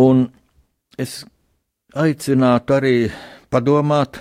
Un 0.03 0.27
es 0.99 1.23
aicinātu 1.95 2.75
arī 2.75 2.95
padomāt 3.51 4.19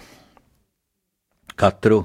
katru, 1.58 2.04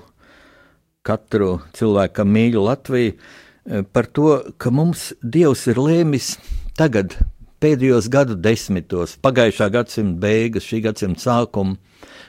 katru 1.06 1.60
cilvēku, 1.78 2.16
kam 2.20 2.32
mīl 2.34 2.58
Latviju, 2.66 3.14
eh, 3.14 3.84
par 3.94 4.06
to, 4.06 4.54
ka 4.58 4.72
mums 4.72 5.14
Dievs 5.22 5.68
ir 5.68 5.78
lēmis 5.78 6.38
tagad, 6.78 7.18
pēdējos 7.62 8.10
gadu 8.10 8.36
desmitos, 8.36 9.18
pagājušā 9.22 9.70
gadsimta 9.70 10.20
beigas, 10.20 10.64
šī 10.64 10.82
gadsimta 10.88 11.22
sākuma, 11.22 11.78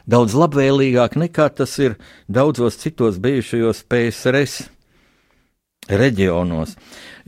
daudz 0.07 0.35
labvēlīgāk 0.35 1.17
nekā 1.17 1.49
tas 1.55 1.79
ir 1.79 1.97
daudzos 2.29 2.77
citos 2.77 3.19
bijušajos 3.23 3.85
PSRS 3.89 4.69
reģionos. 5.89 6.77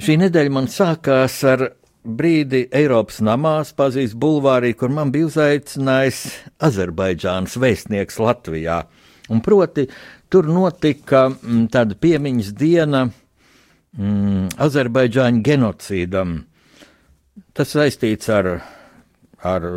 Šī 0.02 0.18
nedēļa 0.18 0.52
man 0.52 0.68
sākās 0.68 1.38
ar 1.46 1.70
brīdi 2.02 2.66
Eiropas 2.74 3.20
namā, 3.22 3.60
Spazijas 3.66 4.14
bulvārī, 4.18 4.72
kur 4.78 4.90
man 4.90 5.12
bija 5.14 5.28
uzaicinājis 5.30 6.22
Azerbaidžānas 6.62 7.56
vēstnieks 7.62 8.18
Latvijā. 8.22 8.82
Un 9.30 9.42
proti, 9.44 9.86
tur 10.30 10.48
notika 10.50 11.28
m, 11.30 11.36
mm, 11.38 11.66
tāda 11.72 11.96
piemiņas 12.02 12.52
diena 12.58 13.04
mm, 13.06 14.58
Azerbaidžāņu 14.66 15.44
genocīdam. 15.46 16.40
Tas 17.56 17.72
saistīts 17.76 18.28
ar, 18.32 18.50
ar 19.46 19.68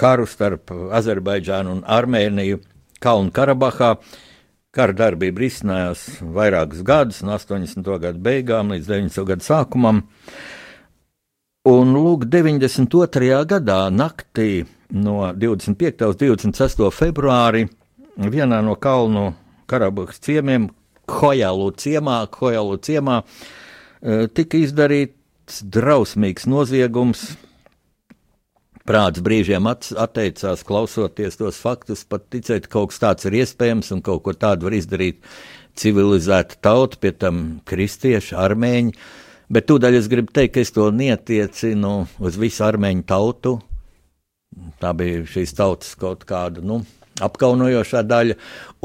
karu 0.00 0.26
starp 0.28 0.74
Azerbaidžānu 0.98 1.78
un 1.78 1.84
Armēniju 1.86 2.60
Kalnu 3.00 3.32
Karabahā. 3.32 3.94
Kara 4.70 4.94
darbība 4.94 5.42
risinājās 5.42 6.20
vairākus 6.22 6.84
gadus, 6.86 7.24
no 7.26 7.34
80. 7.34 7.88
gadu 8.02 8.20
beigām 8.22 8.70
līdz 8.70 8.86
90. 8.86 9.24
gadu 9.26 9.42
sākumam. 9.42 10.04
Uh, 10.04 10.59
Un 11.68 11.90
lūk, 11.92 12.22
92. 12.24 13.42
gadā 13.44 13.90
naktī 13.92 14.62
no 14.96 15.26
25. 15.36 16.06
uz 16.08 16.16
26. 16.16 16.86
februāri 16.88 17.66
vienā 18.16 18.62
no 18.64 18.78
kalnu 18.80 19.34
Karabahas 19.68 20.22
ciemiem, 20.24 20.70
Hojalu 21.04 21.68
ciemā, 21.76 22.22
Hojalu 22.32 22.80
ciemā 22.80 23.18
e, 23.20 24.24
tika 24.32 24.56
izdarīts 24.56 25.60
drausmīgs 25.60 26.48
noziegums. 26.48 27.28
Prāts 28.88 29.20
brīžiem 29.20 29.68
atteicās 29.68 30.64
klausoties 30.64 31.36
tos 31.36 31.60
faktus, 31.60 32.08
pat 32.08 32.30
ticēt, 32.32 32.72
ka 32.72 32.78
kaut 32.78 32.94
kas 32.94 33.04
tāds 33.04 33.28
ir 33.28 33.42
iespējams 33.44 33.92
un 33.92 34.00
kaut 34.00 34.24
ko 34.24 34.32
tādu 34.32 34.70
var 34.70 34.80
izdarīt 34.80 35.20
civilizēta 35.76 36.56
tauta, 36.64 36.96
pie 36.96 37.12
tam 37.12 37.58
kristieši, 37.68 38.40
armēņi. 38.48 38.96
Uh, 38.96 39.26
Bet 39.50 39.66
tūdaļ 39.66 39.98
es 39.98 40.06
gribu 40.10 40.30
teikt, 40.30 40.54
ka 40.54 40.62
es 40.62 40.70
to 40.70 40.86
netiecinu 40.94 41.94
uz 42.22 42.38
visu 42.38 42.62
armēņu 42.68 43.02
tautu. 43.08 43.56
Tā 44.82 44.92
bija 44.94 45.24
šīs 45.26 45.54
tautas 45.58 45.96
kaut 45.98 46.22
kāda, 46.26 46.62
nu, 46.62 46.80
apkaunojošā 47.24 48.02
daļa, 48.06 48.36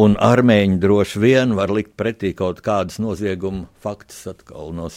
un 0.01 0.15
armēņi 0.21 0.79
droši 0.81 1.21
vien 1.21 1.53
var 1.57 1.73
likt 1.73 1.93
pretī 1.99 2.33
kaut 2.37 2.61
kādas 2.65 2.99
nozieguma 3.01 3.65
faktus 3.81 4.25
atkal 4.31 4.73
no 4.75 4.89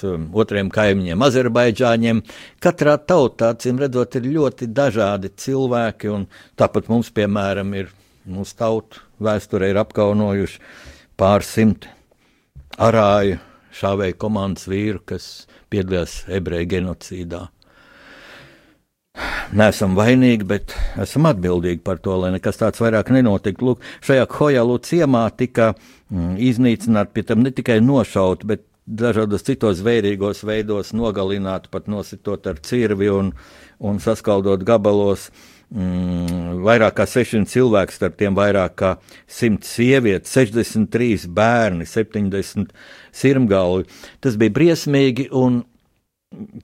otriem 0.42 0.70
kaimiņiem, 0.72 1.24
Azerbaidžāņiem. 1.28 2.22
Katrā 2.64 2.96
tautā, 2.98 3.52
acīm 3.54 3.80
redzot, 3.82 4.18
ir 4.18 4.30
ļoti 4.38 4.70
dažādi 4.74 5.32
cilvēki, 5.36 6.12
un 6.14 6.26
tāpat 6.58 6.88
mums, 6.92 7.12
piemēram, 7.14 7.76
ir 7.78 7.92
mūsu 8.28 8.56
tautu 8.58 9.04
vēsturē 9.24 9.72
ir 9.72 9.82
apkaunojuši 9.84 10.64
pārsimt 11.18 11.88
arāju 12.78 13.38
šāvēju 13.78 14.16
komandas 14.18 14.66
vīru, 14.70 15.00
kas 15.06 15.46
piedalījās 15.70 16.24
ebreju 16.40 16.72
genocīdā. 16.74 17.46
neesam 19.52 19.96
vainīgi, 19.98 20.46
bet 20.48 20.74
esam 21.00 21.28
atbildīgi 21.30 21.82
par 21.84 22.00
to, 22.02 22.16
lai 22.22 22.32
nekas 22.34 22.60
tāds 22.60 22.82
vairāk 22.82 23.12
nenotiktu. 23.14 23.70
Lūk, 23.70 23.84
šajā 24.04 24.26
Hojalu 24.38 24.78
ciemā 24.84 25.24
tika 25.36 25.72
mm, 25.74 26.36
iznīcināti, 26.50 27.14
pie 27.14 27.24
tam 27.30 27.44
ne 27.46 27.52
tikai 27.54 27.80
nošaut, 27.84 28.44
bet 28.48 28.64
dažādos 28.88 29.44
citos 29.44 29.82
vērīgos 29.84 30.44
veidos 30.48 30.94
nogalināt, 30.96 31.68
pat 31.72 31.88
nositot 31.92 32.46
ar 32.48 32.60
cirvi 32.64 33.10
un, 33.12 33.32
un 33.78 34.00
saskaldot 34.02 34.64
gabalos. 34.68 35.28
Mm, 35.68 36.62
vairāk 36.64 36.94
kā 36.96 37.04
600 37.04 37.50
cilvēku, 37.52 37.92
starp 37.92 38.14
tiem 38.16 38.36
vairāk 38.36 38.76
kā 38.80 38.92
100 39.28 39.68
sievietes, 39.68 40.32
63 40.32 41.26
bērni, 41.36 41.84
70 41.84 42.72
sirmgalvi. 43.12 43.84
Tas 44.24 44.38
bija 44.40 44.54
briesmīgi, 44.56 45.28
un 45.36 45.60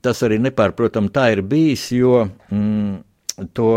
tas 0.05 0.25
arī 0.25 0.39
nepārprotam 0.41 1.11
tā 1.13 1.31
ir 1.35 1.45
bijis, 1.45 1.91
jo 1.93 2.23
mm, 2.49 2.97
to 3.57 3.71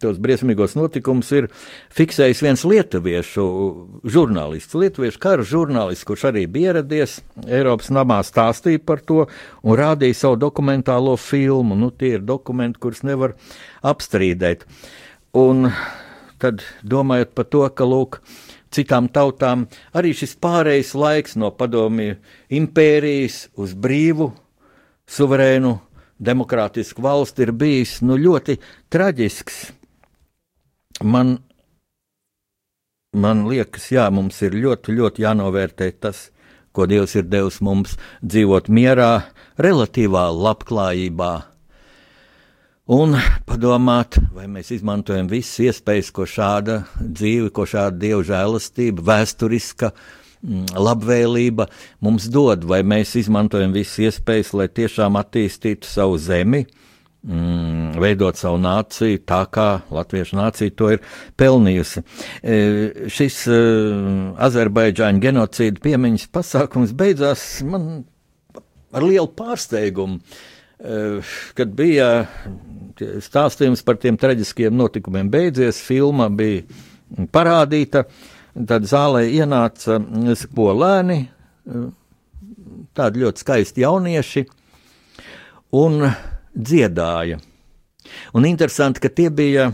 tos 0.00 0.18
briesmīgos 0.22 0.76
notikumus 0.78 1.30
ir 1.36 1.48
fiksējis 1.96 2.42
viens 2.44 2.64
lietuviešu 2.68 3.44
žurnālists, 4.14 4.76
lietuviešu 4.78 5.20
kara 5.22 5.46
žurnālists, 5.46 6.06
kurš 6.08 6.28
arī 6.30 6.46
bija 6.50 6.72
ieradies 6.72 7.18
Eiropas 7.48 7.90
namā, 7.94 8.20
stāstīja 8.24 8.82
par 8.86 9.02
to 9.04 9.26
un 9.26 9.78
rādīja 9.78 10.22
savu 10.22 10.38
dokumentālo 10.40 11.16
filmu. 11.20 11.76
Nu, 11.78 11.90
tie 11.90 12.16
ir 12.16 12.24
dokumenti, 12.26 12.80
kurus 12.82 13.02
nevar 13.06 13.36
apstrīdēt. 13.82 14.64
Un 15.36 15.70
tad 16.42 16.64
domājot 16.82 17.36
par 17.36 17.48
to, 17.50 17.62
ka 17.70 17.86
lūk, 17.88 18.20
citām 18.72 19.08
tautām 19.12 19.66
arī 19.96 20.14
šis 20.16 20.34
pārejas 20.40 20.94
laiks 20.98 21.36
no 21.40 21.52
padomju 21.54 22.16
impērijas 22.52 23.46
uz 23.60 23.76
brīvu, 23.78 24.32
suverēnu 25.12 25.76
demokrātisku 26.22 27.02
valsti 27.02 27.46
ir 27.46 27.52
bijis 27.58 28.00
nu, 28.06 28.16
ļoti 28.20 28.58
traģisks. 28.92 29.62
Man, 31.02 31.38
man 33.14 33.46
liekas, 33.50 33.88
jā, 33.90 34.06
mums 34.14 34.38
ir 34.46 34.54
ļoti, 34.54 34.94
ļoti 34.94 35.24
jānovērtē 35.24 35.88
tas, 36.02 36.28
ko 36.72 36.86
Dievs 36.86 37.16
ir 37.18 37.26
devis 37.28 37.58
mums 37.64 37.96
dzīvot 38.22 38.70
mierā, 38.72 39.26
relatīvā 39.58 40.28
labklājībā. 40.32 41.32
Un 42.92 43.16
padomāt, 43.46 44.18
vai 44.34 44.48
mēs 44.50 44.72
izmantojam 44.74 45.28
visas 45.30 45.60
iespējas, 45.68 46.10
ko 46.14 46.26
šāda 46.26 46.82
dzīve, 46.98 47.50
ko 47.54 47.66
šāda 47.68 47.98
dievu 47.98 48.24
žēlastība, 48.26 49.04
vēsturiska 49.06 49.92
mm, 49.92 50.74
labvēlība 50.76 51.68
mums 52.02 52.26
dod, 52.30 52.66
vai 52.68 52.82
mēs 52.86 53.14
izmantojam 53.22 53.74
visas 53.74 54.00
iespējas, 54.10 54.54
lai 54.58 54.68
tiešām 54.70 55.18
attīstītu 55.20 55.88
savu 55.88 56.18
zemi, 56.20 56.66
uh, 56.66 56.81
mm, 57.22 57.98
veidot 58.02 58.38
savu 58.38 58.60
nāciju 58.62 59.22
tā, 59.28 59.42
kā 59.52 59.66
latviešu 59.92 60.38
nācija 60.38 60.74
to 60.76 60.92
ir 60.94 61.02
pelnījusi. 61.40 62.02
E, 62.42 62.56
šis 63.12 63.42
e, 63.50 63.58
Azerbaidžāņu 64.48 65.22
genocīda 65.22 65.82
piemiņas 65.84 66.28
pasākums 66.34 66.94
beidzās 66.96 67.46
man 67.66 68.04
ar 68.92 69.06
lielu 69.06 69.30
pārsteigumu, 69.36 70.20
e, 70.78 71.02
kad 71.58 71.74
bija 71.78 72.10
stāstījums 73.24 73.84
par 73.86 73.98
tiem 74.02 74.18
traģiskiem 74.20 74.74
notikumiem 74.76 75.30
beidzies, 75.32 75.80
filma 75.84 76.28
bija 76.32 76.64
parādīta, 77.32 78.04
tad 78.68 78.84
zālē 78.88 79.24
ienāca 79.32 79.98
skolēni, 80.42 81.22
e, 81.24 81.86
tādi 82.96 83.24
ļoti 83.24 83.46
skaisti 83.46 83.86
jaunieši, 83.86 84.44
un 85.80 86.04
dziedāja. 86.54 87.40
Un 88.34 88.46
interesanti, 88.48 89.02
ka 89.02 89.10
tie 89.12 89.30
bija 89.30 89.72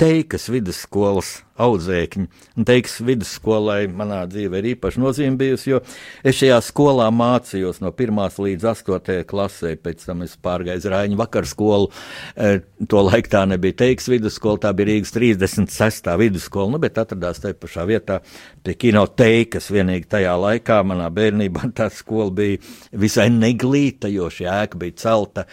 Teikas 0.00 0.46
vidusskolas 0.48 1.42
audzēkņi. 1.60 2.22
Un 2.56 2.64
Teikas 2.64 2.94
vidusskolai 3.04 3.82
manā 3.92 4.22
dzīvē 4.32 4.62
ir 4.62 4.68
īpaši 4.70 5.00
nozīme 5.02 5.36
bijusi, 5.36 5.74
jo 5.74 5.80
es 6.24 6.38
šajā 6.38 6.56
skolā 6.64 7.10
mācījos 7.12 7.82
no 7.84 7.90
1 7.92 8.38
līdz 8.46 8.64
8 8.70 9.26
klasē, 9.28 9.74
pēc 9.76 10.06
tam 10.08 10.22
es 10.24 10.38
pārgāju 10.40 10.88
Rāņu 10.94 11.18
vakaru 11.20 11.50
skolu. 11.50 11.90
E, 12.32 12.62
to 12.88 13.02
laiku 13.04 13.28
tā 13.34 13.42
nebija 13.50 13.76
Teikas 13.82 14.08
vidusskola, 14.08 14.62
tā 14.62 14.70
bija 14.78 14.88
Rīgas 14.88 15.12
36. 15.12 16.08
vidusskola, 16.22 16.72
nu, 16.72 16.80
bet 16.80 16.96
atradās 17.02 17.42
tajā 17.42 17.58
pašā 17.60 17.84
vietā 17.90 18.22
pie 18.64 18.78
kino 18.80 19.04
Teikas. 19.04 19.68
Vienīgi 19.74 20.08
tajā 20.16 20.32
laikā 20.46 20.80
manā 20.88 21.10
bērnībā 21.12 21.74
tā 21.76 21.90
skola 21.92 22.32
bija 22.40 22.56
visai 23.04 23.28
neglīta, 23.36 24.08
jo 24.08 24.32
šī 24.32 24.48
ēka 24.62 24.80
bija 24.80 24.96
celta 25.04 25.44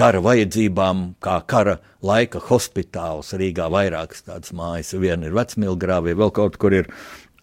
kara 0.00 0.20
vajadzībām, 0.24 1.02
kā 1.20 1.40
kara 1.50 1.76
laika 2.04 2.40
hospitāls 2.48 3.34
Rīgā. 3.36 3.66
Vairākas 3.72 4.24
tādas 4.24 4.54
mājas, 4.56 4.94
viena 4.96 5.28
ir 5.28 5.36
vecmilgrāvie, 5.36 6.16
vēl 6.16 6.32
kaut 6.36 6.56
kur 6.60 6.76
ir. 6.76 6.88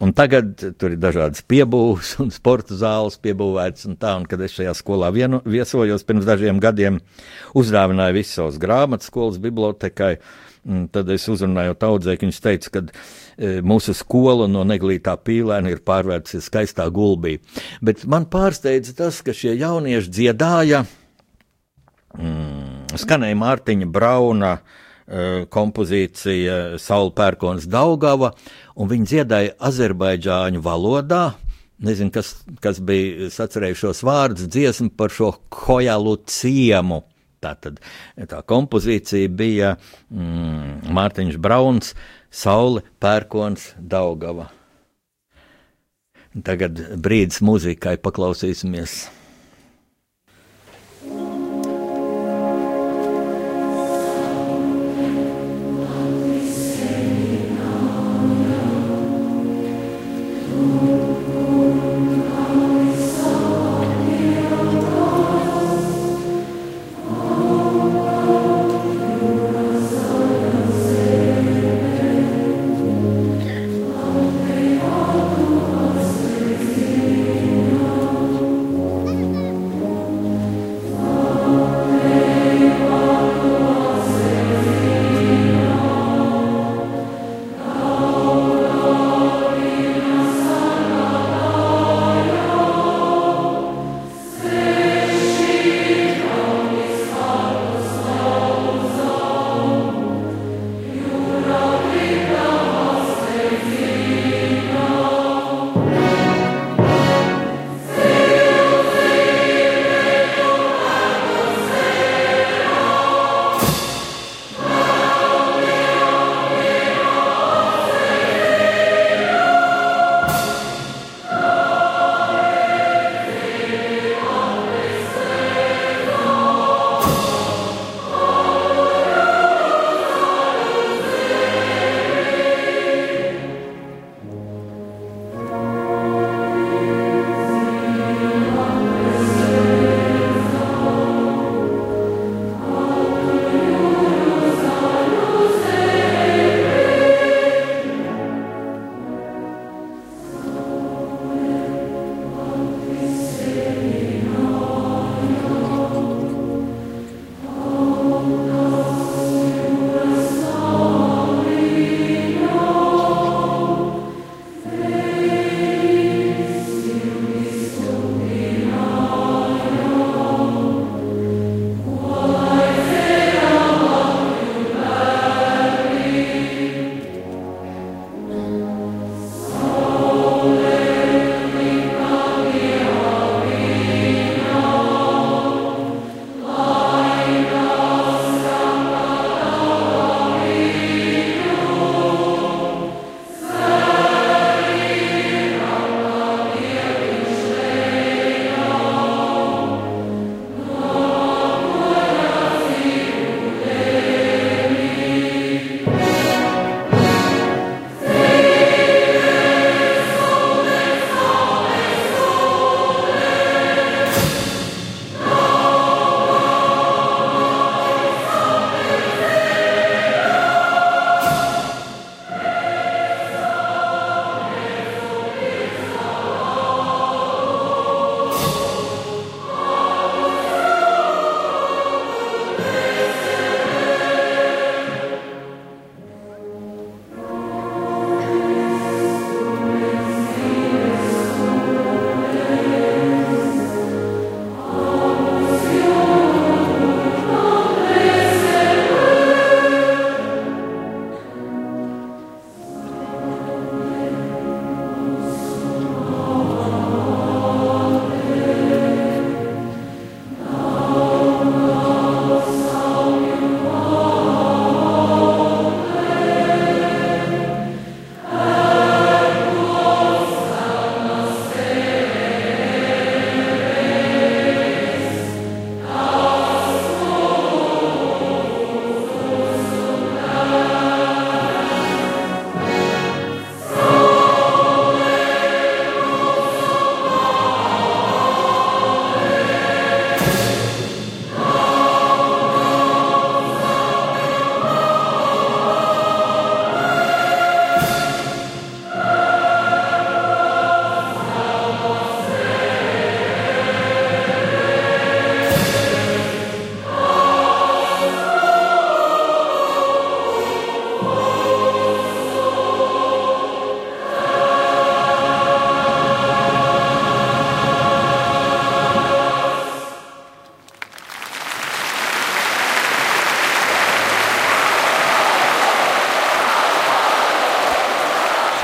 Un 0.02 0.12
tagad 0.14 0.52
tur 0.78 0.94
ir 0.94 1.00
dažādas 1.02 1.42
piebūves 1.50 2.16
un 2.22 2.30
sporta 2.34 2.78
zāles 2.78 3.18
piebūvētas 3.22 3.88
un 3.90 3.96
tā, 3.98 4.12
un 4.20 4.28
kad 4.30 4.42
es 4.46 4.54
šajā 4.54 4.76
skolā 4.78 5.10
vienu, 5.14 5.40
viesojos 5.46 6.06
pirms 6.06 6.28
dažiem 6.28 6.62
gadiem, 6.62 7.00
uzrāvināju 7.58 8.18
visas 8.20 8.36
savas 8.38 8.60
grāmatas 8.62 9.10
skolas 9.10 9.40
bibliotekai, 9.42 10.12
tad 10.94 11.10
es 11.14 11.26
uzrunāju 11.34 11.74
audzēkņu, 11.74 12.30
viņš 12.30 12.44
teica, 12.46 12.76
ka 12.76 12.84
e, 12.86 13.58
mūsu 13.66 13.98
skola 13.98 14.46
no 14.52 14.62
neglītā 14.70 15.18
pīlēna 15.18 15.74
ir 15.74 15.82
pārvērtusies 15.88 16.46
skaistā 16.52 16.86
gulbī. 16.94 17.40
Bet 17.82 18.06
man 18.06 18.30
pārsteidza 18.30 18.94
tas, 19.02 19.24
ka 19.26 19.34
šie 19.34 19.58
jaunieši 19.58 20.14
dziedāja, 20.14 20.86
mm, 22.18 22.98
skanēja 23.00 23.38
Mārtiņa 23.40 23.88
Brauna 23.94 24.54
uh, 24.58 25.46
kompozīcija 25.54 26.78
Saula 26.82 27.14
Pērkons 27.18 27.68
Daugava, 27.72 28.34
un 28.76 28.90
viņi 28.92 29.12
dziedāja 29.14 29.58
azerbaidžāņu 29.70 30.64
valodā. 30.66 31.26
Nezinu, 31.78 32.10
kas, 32.10 32.34
kas 32.64 32.80
bija 32.82 33.30
sacerējušos 33.34 34.02
vārdus 34.06 34.50
dziesmu 34.50 34.90
par 34.98 35.14
šo 35.14 35.36
hojalu 35.54 36.16
ciemu. 36.26 37.04
Tātad 37.44 37.78
tā 38.18 38.42
kompozīcija 38.50 39.30
bija 39.30 39.76
mm, 40.10 40.90
Mārtiņš 40.90 41.38
Brauns, 41.38 41.94
Saule 42.34 42.82
Pērkons 43.00 43.76
Daugava. 43.78 44.50
Tagad 46.46 46.82
brīdis 47.02 47.40
mūzikai 47.46 47.96
paklausīsimies. 48.02 49.06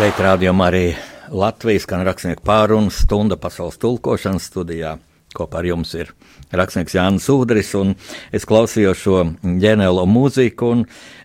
Šeit 0.03 0.17
rādījumā 0.19 0.65
arī 0.67 0.87
Latvijas 1.31 1.85
kā 1.87 1.95
rakstnieku 2.03 2.43
pārunas 2.43 2.97
stunda 3.05 3.37
pasaules 3.39 3.77
tulkošanas 3.79 4.49
studijā. 4.49 4.97
Kopā 5.31 5.61
ar 5.61 5.67
jums 5.69 5.93
ir 5.95 6.09
rakstnieks 6.51 6.97
Jānis 6.97 7.29
Udris, 7.31 7.69
un 7.79 7.93
es 8.35 8.43
klausījos 8.43 8.99
šo 8.99 9.21
ģeniālo 9.63 10.03
mūziku, 10.11 10.73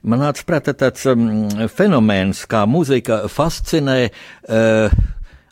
man 0.07 0.23
nāca 0.23 0.47
prātā 0.47 0.77
tāds 0.79 1.11
um, 1.11 1.49
fenomens, 1.75 2.45
kā 2.47 2.63
mūzika 2.71 3.25
fascinē. 3.27 3.99
Uh, 4.47 4.95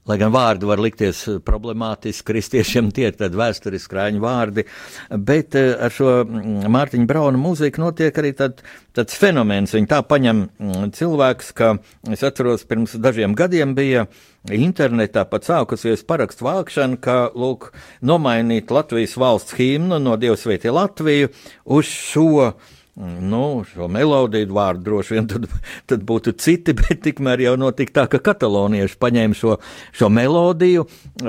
Lai 0.07 0.19
gan 0.21 0.31
vārdi 0.35 0.69
var 0.69 0.79
likties 0.83 1.25
problemātiski, 1.47 2.29
kristiešiem 2.29 2.93
tie 2.95 3.09
ir 3.11 3.37
vēsturiski 3.41 3.91
krāņu 3.91 4.23
vārdi, 4.23 4.63
bet 5.11 5.57
uh, 5.59 5.73
ar 5.83 5.95
šo 5.95 6.13
mm, 6.23 6.69
Mārtiņa 6.71 7.09
Brauna 7.11 7.41
mūziku 7.41 7.83
notiek 7.83 8.19
arī 8.23 8.31
tād, 8.39 8.63
tāds 8.95 9.19
fenomens. 9.19 9.75
Viņi 9.75 9.91
tā 9.91 9.99
paņem 10.07 10.45
mm, 10.47 10.93
cilvēks, 10.95 11.51
ka 11.59 11.75
es 12.15 12.23
atceros, 12.27 12.63
pirms 12.71 12.95
dažiem 13.03 13.35
gadiem 13.39 13.75
bija 13.75 14.07
internetā 14.55 15.27
pat 15.27 15.49
sākusies 15.49 16.07
parakstu 16.07 16.47
vākšana, 16.47 17.01
ka, 17.03 17.19
lūk, 17.35 17.73
nomainīt 18.07 18.71
Latvijas 18.71 19.19
valsts 19.19 19.59
himnu 19.59 19.99
no 20.03 20.15
Dievsvētī 20.21 20.71
Latviju 20.71 21.35
uz 21.67 21.91
šo 21.91 22.53
Nu, 22.97 23.61
šo 23.69 23.91
melodiju 23.93 24.55
vārdu 24.57 24.87
droši 24.87 25.17
vien 25.19 25.27
tad, 25.29 25.45
tad 25.85 26.05
būtu 26.09 26.33
citi, 26.41 26.73
bet 26.81 27.03
tikmēr 27.05 27.43
jau 27.45 27.55
notika 27.61 28.01
tā, 28.01 28.05
ka 28.15 28.23
katalonieši 28.31 28.97
paņēma 29.03 29.37
šo, 29.37 29.59
šo 29.93 30.09
melodiju 30.09 30.87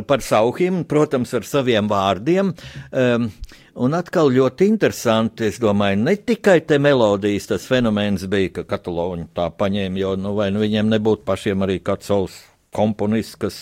par 0.07 0.23
savu 0.23 0.55
himnu, 0.55 0.85
protams, 0.87 1.35
ar 1.35 1.47
saviem 1.47 1.89
vārdiem. 1.91 2.53
Um, 2.91 3.31
Un 3.77 3.93
atkal 3.93 4.31
ļoti 4.33 4.65
interesanti, 4.71 5.51
es 5.51 5.59
domāju, 5.61 5.99
ne 6.01 6.15
tikai 6.17 6.63
te 6.65 6.79
melodijas 6.81 7.45
tas 7.51 7.67
fenomens 7.69 8.23
bija, 8.25 8.49
ka 8.55 8.63
katalāņi 8.71 9.27
tā 9.37 9.51
paņēma, 9.53 10.01
jo 10.01 10.15
nu, 10.17 10.31
vai 10.33 10.47
nu 10.49 10.63
viņiem 10.63 10.89
nebūtu 10.95 11.21
pašiem 11.27 11.61
arī 11.61 11.75
kāds 11.85 12.09
savs 12.09 12.39
komponists, 12.73 13.37
kas 13.37 13.59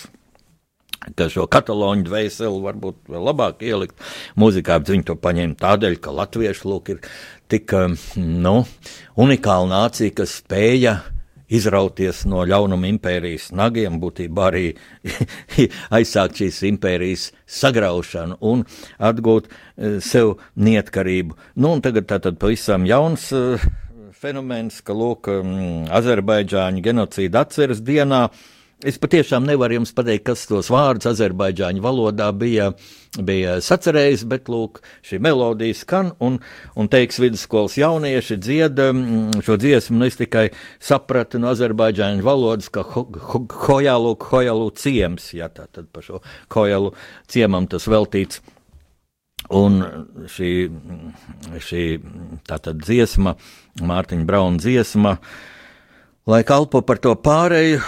ka 1.14 1.28
šo 1.30 1.46
katalāņu 1.52 2.08
dvēseli 2.08 2.62
varbūt 2.64 3.12
vēl 3.12 3.28
labāk 3.30 3.62
ielikt 3.66 4.00
mūzikā, 4.40 4.80
bet 4.82 4.94
viņi 4.94 5.08
to 5.10 5.18
paņēma 5.22 5.60
tādēļ, 5.60 5.98
ka 6.02 6.14
latvieši 6.16 6.68
lūk 6.70 6.94
ir 6.96 7.02
tik 7.52 7.74
um, 7.78 7.98
nu, 8.18 8.56
unikāla 9.22 9.68
nācija, 9.70 10.14
kas 10.22 10.40
spēja 10.42 11.00
izrauties 11.46 12.24
no 12.26 12.42
ļaunuma 12.48 12.90
impērijas 12.90 13.52
nagiem, 13.56 14.00
būtībā 14.02 14.48
arī 14.50 14.66
aizsākt 15.98 16.42
šīs 16.42 16.64
impērijas 16.72 17.30
sagraušanu 17.46 18.40
un 18.42 18.66
atgūt 18.98 19.50
uh, 19.52 20.00
sev 20.02 20.38
neatkarību. 20.56 21.38
Nu, 21.62 21.76
tagad 21.86 22.10
tātad 22.12 22.42
pavisam 22.42 22.88
jauns 22.90 23.30
uh, 23.36 23.62
fenomens, 24.16 24.82
ka 24.82 24.96
lūk, 24.98 25.30
um, 25.30 25.56
Azerbaidžāņu 25.94 26.84
genocīda 26.86 27.46
atceras 27.46 27.84
dienā 27.86 28.26
uh, 28.30 28.44
Es 28.84 28.98
patiešām 29.00 29.46
nevaru 29.48 29.78
jums 29.78 29.94
pateikt, 29.96 30.26
kas 30.28 30.42
tos 30.50 30.68
vārdus 30.68 31.08
azerbaidžāņu 31.14 31.80
valodā 31.80 32.26
bija, 32.36 32.74
bija 33.24 33.54
sacerējis, 33.64 34.26
bet 34.28 34.50
lūk, 34.52 34.82
šī 35.08 35.22
melodija 35.24 35.78
skan 35.80 36.10
un, 36.20 36.42
un 36.76 36.90
teiks 36.92 37.22
vidusskolas 37.24 37.78
jaunieši 37.80 38.36
dzieda 38.36 38.90
mm, 38.92 39.46
šo 39.48 39.56
dziesmu, 39.62 39.96
nu 40.02 40.10
es 40.10 40.20
tikai 40.20 40.50
sapratu 40.84 41.40
no 41.40 41.54
azerbaidžāņu 41.56 42.26
valodas, 42.26 42.68
ka 42.68 42.84
ho, 42.84 43.06
ho, 43.30 43.42
hojalu, 43.64 44.12
hojalu 44.28 44.68
ciems, 44.76 45.30
jā, 45.38 45.48
tā 45.48 45.70
tad 45.72 45.88
par 45.96 46.04
šo 46.04 46.20
hojalu 46.58 46.92
ciemam 47.32 47.70
tas 47.72 47.88
veltīts. 47.88 48.42
Un 49.56 49.78
šī, 50.36 50.50
šī 51.64 51.86
tātad 52.50 52.84
dziesma, 52.84 53.38
Mārtiņa 53.80 54.28
Brauna 54.28 54.60
dziesma, 54.60 55.16
lai 56.28 56.42
kalpo 56.44 56.82
par 56.84 57.00
to 57.00 57.14
pārēju, 57.16 57.80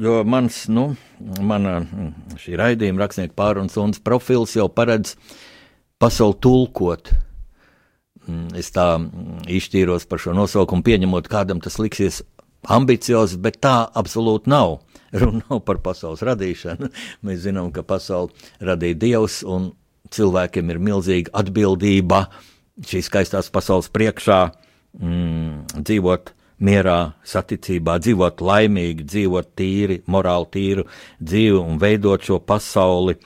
jo 0.00 0.22
mans, 0.24 0.64
nu, 0.72 0.92
mana 1.40 1.80
šī 2.40 2.56
raidījuma 2.60 3.04
rakstnieka 3.04 3.34
pārunas 3.38 3.76
un 3.80 3.94
profils 4.04 4.56
jau 4.56 4.68
paredz 4.72 5.16
pasauli 6.02 6.38
tulkot. 6.42 7.12
Mm, 8.26 8.52
es 8.58 8.70
tā 8.74 8.86
izšķīros 9.50 10.06
par 10.10 10.22
šo 10.22 10.34
nosaukumu, 10.36 10.84
pieņemot, 10.86 11.28
kādam 11.30 11.60
tas 11.62 11.80
liksies 11.82 12.22
ambiciozs, 12.70 13.38
bet 13.42 13.58
tā 13.62 13.82
absolūti 13.98 14.50
nav. 14.52 14.80
Runa 15.12 15.42
nav 15.48 15.62
par 15.66 15.82
pasaules 15.84 16.22
radīšanu. 16.24 16.88
Mēs 17.26 17.42
zinām, 17.44 17.72
ka 17.74 17.84
pasauli 17.84 18.32
radīja 18.64 19.00
Dievs, 19.02 19.42
un 19.44 19.72
cilvēkiem 20.12 20.70
ir 20.72 20.80
milzīga 20.82 21.34
atbildība 21.42 22.26
šīs 22.88 23.08
skaistās 23.10 23.50
pasaules 23.52 23.90
priekšā 23.92 24.38
mm, 24.98 25.82
dzīvot 25.82 26.32
mierā, 26.62 27.14
saticībā, 27.26 27.98
dzīvot 28.02 28.42
laimīgi, 28.44 29.06
dzīvot 29.08 29.52
tīri, 29.58 30.00
morāli 30.06 30.50
tīru 30.54 30.86
dzīvi 31.20 31.58
un 31.58 31.78
veidot 31.82 32.22
šo 32.22 32.38
pasauli 32.46 33.16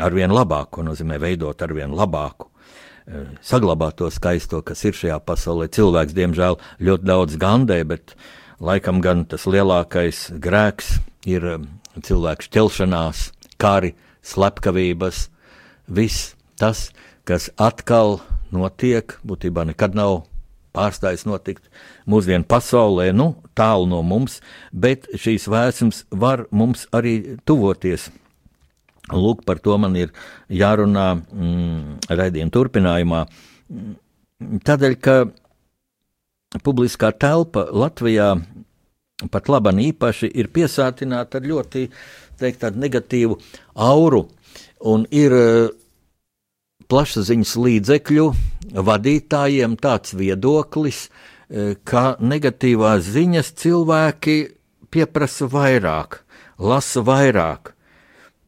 arvien 0.00 0.32
labāku, 0.34 0.78
ko 0.78 0.86
nozīmē 0.90 1.18
veidot 1.22 1.62
arvien 1.62 1.94
labāku. 1.96 2.50
Eh, 3.10 3.26
saglabāt 3.42 3.98
to 3.98 4.10
skaisto, 4.12 4.60
kas 4.62 4.84
ir 4.84 4.94
šajā 4.94 5.18
pasaulē. 5.26 5.66
Cilvēks, 5.72 6.14
diemžēl, 6.14 6.58
ļoti 6.78 7.08
daudz 7.08 7.38
gandē, 7.40 7.80
bet 7.88 8.14
laikam 8.60 9.00
gan 9.02 9.24
tas 9.26 9.48
lielākais 9.50 10.28
grēks 10.38 10.98
ir 11.26 11.46
eh, 11.56 11.64
cilvēku 12.06 12.46
šķelšanās, 12.46 13.30
kari, 13.58 13.94
slepkavības, 14.22 15.28
viss 15.90 16.34
tas, 16.60 16.90
kas 17.26 17.50
atkal 17.58 18.20
notiek, 18.54 19.16
būtībā 19.26 19.64
nekad 19.72 19.96
nav 19.98 20.20
pārstājis 20.76 21.26
notikt 21.28 21.68
mūsdienu 22.10 22.46
pasaulē, 22.48 23.10
nu, 23.16 23.32
tālu 23.58 23.88
no 23.90 24.00
mums, 24.06 24.38
bet 24.72 25.08
šīs 25.18 25.48
vēsmas 25.50 26.04
var 26.10 26.46
mums 26.50 26.86
arī 26.96 27.38
tuvoties. 27.48 28.08
Lūk, 29.10 29.42
par 29.46 29.58
to 29.58 29.74
man 29.80 29.96
ir 29.98 30.12
jārunā 30.54 31.06
mm, 31.18 32.10
raidījuma 32.14 32.54
turpinājumā. 32.54 33.24
Tādēļ, 34.66 34.96
ka 35.02 35.16
publiskā 36.62 37.10
telpa 37.18 37.66
Latvijā 37.74 38.32
pat 39.30 39.50
labam 39.52 39.80
īpaši 39.82 40.30
ir 40.40 40.48
piesātināta 40.54 41.40
ar 41.40 41.48
ļoti 41.50 41.88
teikt, 42.40 42.64
negatīvu 42.72 43.36
auru, 43.74 44.24
un 44.88 45.04
ir 45.10 45.34
plašsaziņas 46.90 47.52
līdzekļu 47.64 48.24
vadītājiem 48.86 49.76
tāds 49.80 50.14
viedoklis, 50.18 51.06
e, 51.06 51.74
ka 51.86 52.16
negatīvās 52.18 53.06
ziņas 53.14 53.52
cilvēki 53.62 54.36
pieprasa 54.90 55.46
vairāk, 55.50 56.20
lasa 56.58 57.04
vairāk. 57.06 57.74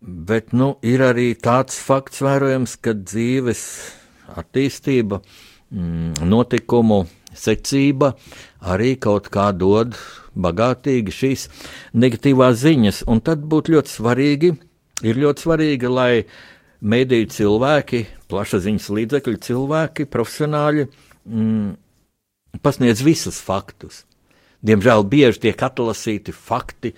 Bet 0.02 0.50
nu, 0.52 0.74
ir 0.82 1.04
arī 1.06 1.32
tāds 1.38 1.78
fakts 1.78 2.22
vērojams, 2.24 2.74
ka 2.82 2.96
dzīves 2.98 3.62
attīstība, 4.34 5.20
mm, 5.70 6.24
notikumu 6.26 7.04
secība 7.32 8.16
arī 8.58 8.96
kaut 8.98 9.30
kā 9.30 9.52
dod 9.54 9.94
bagātīgi 10.34 11.14
šīs 11.14 11.46
negatīvās 11.94 12.58
ziņas. 12.64 13.04
Un 13.06 13.22
tad 13.22 13.46
būtu 13.46 13.76
ļoti 13.76 13.94
svarīgi, 13.94 14.56
ir 15.06 15.22
ļoti 15.22 15.46
svarīgi, 15.46 15.92
lai 15.92 16.12
uh, 16.24 16.51
mediju 16.82 17.30
cilvēki, 17.30 18.04
plašsaziņas 18.30 18.88
līdzekļu 18.98 19.40
cilvēki, 19.46 20.06
profesionāļi 20.10 20.86
mm, 20.88 21.74
pasniedz 22.64 23.02
visus 23.06 23.40
faktus. 23.42 24.02
Diemžēl 24.62 25.04
bieži 25.10 25.48
tiek 25.48 25.62
atlasīti 25.66 26.34
fakti, 26.34 26.92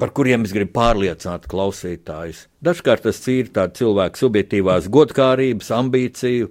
par 0.00 0.12
kuriem 0.16 0.46
es 0.48 0.54
gribu 0.56 0.72
pārliecināt 0.78 1.44
klausītājus. 1.50 2.46
Dažkārt 2.64 3.04
tas 3.04 3.20
ir 3.28 3.50
tāds 3.52 3.80
cilvēks 3.80 4.24
subjektīvās 4.24 4.88
godkārības, 4.92 5.72
ambīciju 5.76 6.48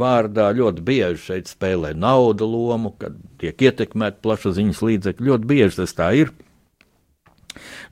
vārdā. 0.00 0.48
Ļoti 0.56 0.84
bieži 0.84 1.20
šeit 1.20 1.52
spēlē 1.52 1.92
nauda 1.96 2.48
lomu, 2.48 2.94
kad 2.96 3.16
tiek 3.40 3.60
ietekmēta 3.68 4.22
plašsaziņas 4.24 4.82
līdzekļi. 4.88 5.28
Ļoti 5.28 5.50
bieži 5.52 5.82
tas 5.82 5.96
tā 5.96 6.10
ir. 6.16 6.32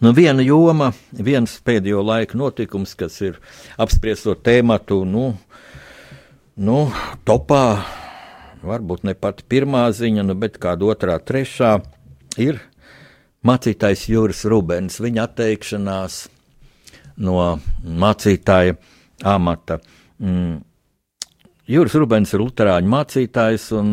Nu, 0.05 0.13
viena 0.17 0.45
joma, 0.45 0.93
viens 1.13 1.57
pēdējo 1.65 2.03
laiku 2.05 2.39
notikums, 2.41 2.95
kas 2.99 3.21
ir 3.25 3.41
apspriesto 3.81 4.35
tēmatu, 4.35 5.03
nu, 5.09 5.31
nu, 6.57 6.79
topā, 7.29 7.65
varbūt 8.65 9.07
ne 9.09 9.15
pati 9.19 9.47
pirmā 9.49 9.87
ziņa, 9.95 10.27
nu, 10.29 10.37
bet 10.39 10.61
kāda 10.63 10.91
otrā, 10.93 11.19
trešā, 11.21 11.77
ir 12.41 12.61
mācītājs 13.45 14.07
Juris 14.09 14.45
Rubens, 14.49 15.01
viņa 15.05 15.27
atteikšanās 15.29 16.21
no 17.25 17.41
mācītāja 17.85 18.79
amata. 19.35 19.81
Mm. 20.19 20.63
Juris 21.65 21.95
Rubens 21.97 22.33
ir 22.37 22.43
Lutāņu 22.45 22.91
mācītājs, 22.93 23.71
un 23.79 23.93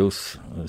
jūs 0.00 0.20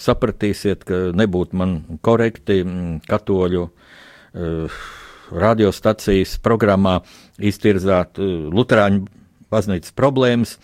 sapratīsiet, 0.02 0.86
ka 0.88 1.00
nebūtu 1.18 1.58
man 1.58 1.78
korekti 2.06 2.62
mm, 2.64 3.00
katoļu 3.10 3.64
uh, 3.66 4.84
radiostacijas 5.32 6.38
programmā 6.44 7.00
iztirzāt 7.40 8.22
uh, 8.22 8.48
Lutāņu 8.54 9.06
baznīcas 9.52 9.96
problēmas. 9.96 10.58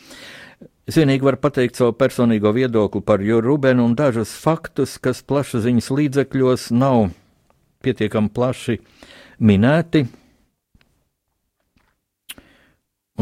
Es 0.89 0.97
vienīgi 0.97 1.23
varu 1.23 1.39
pateikt 1.39 1.77
savu 1.79 1.93
personīgo 1.95 2.51
viedokli 2.55 3.03
par 3.05 3.21
Juru 3.23 3.53
Rubenu 3.53 3.85
un 3.85 3.93
dažus 3.95 4.33
faktus, 4.43 4.97
kas 4.99 5.21
plašsaziņas 5.23 5.91
līdzekļos 5.93 6.71
nav 6.75 7.11
pietiekami 7.85 8.31
plaši 8.33 8.79
minēti. 9.41 10.05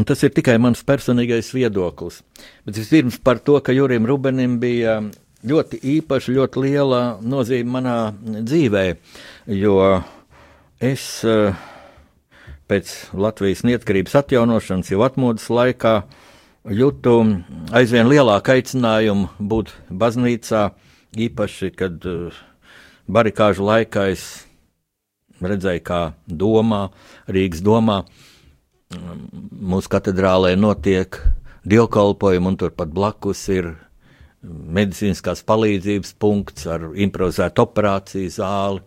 Un 0.00 0.06
tas 0.08 0.22
ir 0.24 0.32
tikai 0.32 0.54
mans 0.56 0.80
personīgais 0.86 1.50
viedoklis. 1.52 2.22
Bet 2.64 2.78
vispirms 2.80 3.18
par 3.20 3.42
to, 3.44 3.58
ka 3.60 3.74
Jurim 3.76 4.06
Rubenim 4.08 4.56
bija 4.62 5.00
ļoti 5.46 5.80
īpaša, 5.96 6.34
ļoti 6.36 6.64
liela 6.64 7.02
nozīme 7.22 7.76
manā 7.78 7.96
dzīvē, 8.20 8.84
jo 9.56 9.76
es 10.80 11.04
uh, 11.28 11.56
pēc 12.70 12.92
Latvijas 13.16 13.64
neatkarības 13.68 14.18
atjaunošanas 14.20 14.92
jau 14.92 15.00
atmodas 15.06 15.48
laikā 15.50 15.94
jūtu 16.76 17.16
aizvien 17.76 18.10
lielāku 18.10 18.54
aicinājumu 18.56 19.30
būt 19.40 19.72
baznīcā, 19.90 20.68
īpaši, 21.16 21.72
kad 21.76 22.04
uh, 22.08 22.36
barikāžu 23.08 23.64
laikā 23.66 24.10
es 24.12 24.28
redzēju, 25.40 25.82
kā 25.84 26.00
domā, 26.26 26.88
Rīgas 27.30 27.62
domā, 27.64 28.02
mūsu 28.90 29.88
katedrālē 29.88 30.56
notiek 30.58 31.16
dievkalpojumi, 31.68 32.50
un 32.50 32.58
turpat 32.60 32.92
blakus 32.92 33.46
ir 33.52 33.72
medicīniskās 34.46 35.42
palīdzības 35.48 36.14
punkts 36.20 36.66
ar 36.70 36.90
improvizētu 36.94 37.64
operāciju 37.64 38.32
zāli, 38.32 38.82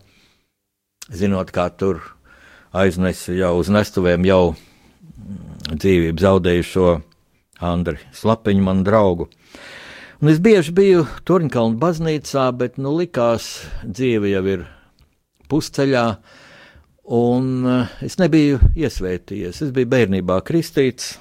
zinot, 1.14 1.52
kā 1.54 1.68
tur 1.78 2.02
aiznesa 2.74 3.36
jau 3.38 3.56
uz 3.60 3.70
nestuvēm 3.74 4.26
jau 4.26 4.44
dzīvību 5.74 6.24
zaudējušo 6.24 6.88
Andri 7.64 8.00
Slapiņu, 8.18 8.64
manu 8.66 8.86
draugu. 8.88 9.30
Un 10.24 10.32
es 10.32 10.40
bieži 10.40 10.74
biju 10.76 11.04
Turnkalnu 11.28 11.78
baznīcā, 11.82 12.48
bet 12.56 12.80
nu 12.82 12.96
likās, 12.98 13.68
dzīve 13.84 14.32
jau 14.32 14.44
ir 14.48 14.66
pusceļā, 15.52 16.06
un 17.14 17.50
eh, 17.68 17.98
es 18.08 18.18
nebiju 18.22 18.62
iesvētījies. 18.80 19.62
Es 19.66 19.74
biju 19.76 19.92
bērnībā 19.92 20.40
kristīts, 20.48 21.18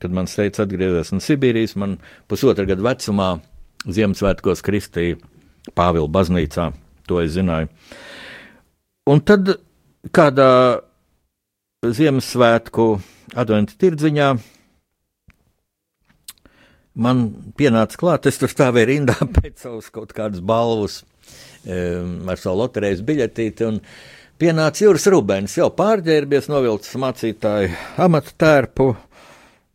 kad 0.00 0.14
man 0.16 0.28
teica 0.30 0.64
atgriezies 0.64 1.12
no 1.14 1.20
Sibīrijas, 1.24 1.76
man 1.80 1.98
pusotra 2.30 2.66
gada 2.68 2.84
vecumā 2.90 3.30
Ziemassvētkos 3.88 4.64
kristīja 4.64 5.18
Pāvila 5.76 6.08
baznīcā, 6.12 6.70
to 7.08 7.20
es 7.22 7.34
zināju. 7.36 7.68
Un 9.10 9.20
tad 9.24 9.54
kādā 10.14 10.50
Ziemassvētku 11.80 12.86
adventu 13.40 13.76
tirdziņā 13.80 14.30
man 17.00 17.22
pienāca 17.56 18.00
klāt, 18.00 18.28
es 18.28 18.40
tur 18.40 18.52
stāvēju 18.52 18.90
rindā 18.90 19.16
pēc 19.38 19.66
savas 19.66 19.90
kaut 19.94 20.14
kādas 20.16 20.42
balvas 20.44 21.00
um, 21.64 22.28
ar 22.28 22.40
savu 22.40 22.60
loterijas 22.60 23.00
biļetīti, 23.06 23.70
pienāca 24.40 24.84
Juris 24.84 25.08
Rubens, 25.12 25.56
jau 25.58 25.70
pārģērbies, 25.76 26.50
novilcis 26.52 27.00
mācītāju 27.00 27.72
amatu 28.04 28.36
tērpu, 28.40 28.90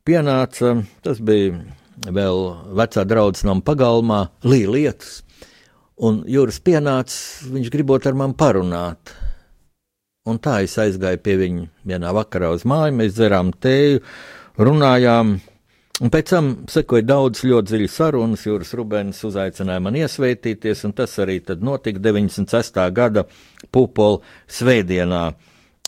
pienāca, 0.05 0.75
tas 1.05 1.19
bija 1.23 1.57
vēl 2.05 2.41
vecā 2.77 3.05
draudzes 3.07 3.45
nama 3.47 3.63
pagalmā, 3.65 4.19
Lī 4.45 4.65
lietas, 4.69 5.23
un 5.97 6.23
Juris 6.29 6.59
pienāca, 6.61 7.17
viņš 7.49 7.71
gribot 7.73 8.05
ar 8.05 8.17
mani 8.17 8.37
parunāt. 8.37 9.15
Un 10.25 10.39
tā 10.41 10.63
es 10.65 10.73
aizgāju 10.81 11.21
pie 11.21 11.35
viņa 11.37 11.65
vienā 11.85 12.13
vakarā 12.17 12.49
uz 12.55 12.63
māju, 12.65 12.95
mēs 12.97 13.13
dzerām 13.13 13.51
tēju, 13.61 14.01
runājām. 14.57 15.35
Un 16.03 16.11
pēc 16.11 16.31
tam 16.33 16.47
sekoja 16.67 17.05
daudz 17.07 17.43
ļoti 17.45 17.69
dziļas 17.69 17.97
sarunas. 18.01 18.45
Jūras 18.47 18.73
Rubens 18.75 19.21
uzaicināja 19.23 19.83
man 19.85 19.95
iesvētīties, 19.95 20.81
un 20.89 20.95
tas 20.97 21.13
arī 21.23 21.37
notika 21.61 22.01
96. 22.03 22.81
gada 22.91 23.23
pupola 23.71 24.19
svētdienā. 24.49 25.29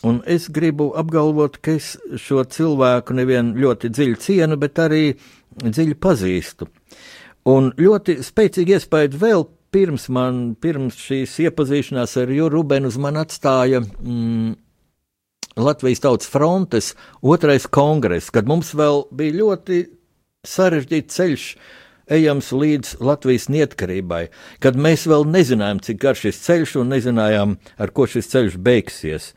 Un 0.05 0.19
es 0.29 0.45
gribu 0.53 0.91
apgalvot, 0.99 1.57
ka 1.63 1.73
es 1.79 1.95
šo 2.21 2.43
cilvēku 2.45 3.15
nevien 3.17 3.55
ļoti 3.57 3.89
dziļi 3.89 4.19
cienu, 4.21 4.57
bet 4.61 4.77
arī 4.77 5.15
dziļi 5.63 5.97
pazīstu. 5.97 6.67
Un 7.49 7.71
ļoti 7.79 8.19
spēcīgi 8.25 8.77
iespēju 8.77 9.17
vēl 9.17 9.47
pirms 9.73 10.07
man, 10.13 10.53
pirms 10.61 10.99
šīs 11.01 11.33
iepazīšanās 11.47 12.13
ar 12.21 12.31
Juru 12.31 12.59
Rubenu, 12.59 12.91
man 13.01 13.17
atstāja 13.23 13.81
mm, 13.81 14.53
Latvijas 15.57 16.03
Tautas 16.03 16.29
frontes 16.29 16.93
otrais 17.21 17.65
kongress, 17.65 18.29
kad 18.29 18.47
mums 18.49 18.73
vēl 18.77 19.07
bija 19.17 19.39
ļoti 19.41 19.81
sarežģīts 20.47 21.17
ceļš 21.17 21.47
ejams 22.17 22.51
līdz 22.55 22.97
Latvijas 23.03 23.49
neatkarībai, 23.51 24.27
kad 24.63 24.77
mēs 24.79 25.07
vēl 25.09 25.25
nezinājām, 25.27 25.81
cik 25.83 25.99
garš 26.03 26.27
šis 26.27 26.43
ceļš 26.45 26.75
un 26.81 26.93
nezinājām, 26.93 27.57
ar 27.81 27.91
ko 27.91 28.07
šis 28.07 28.29
ceļš 28.31 28.59
beigsies. 28.63 29.31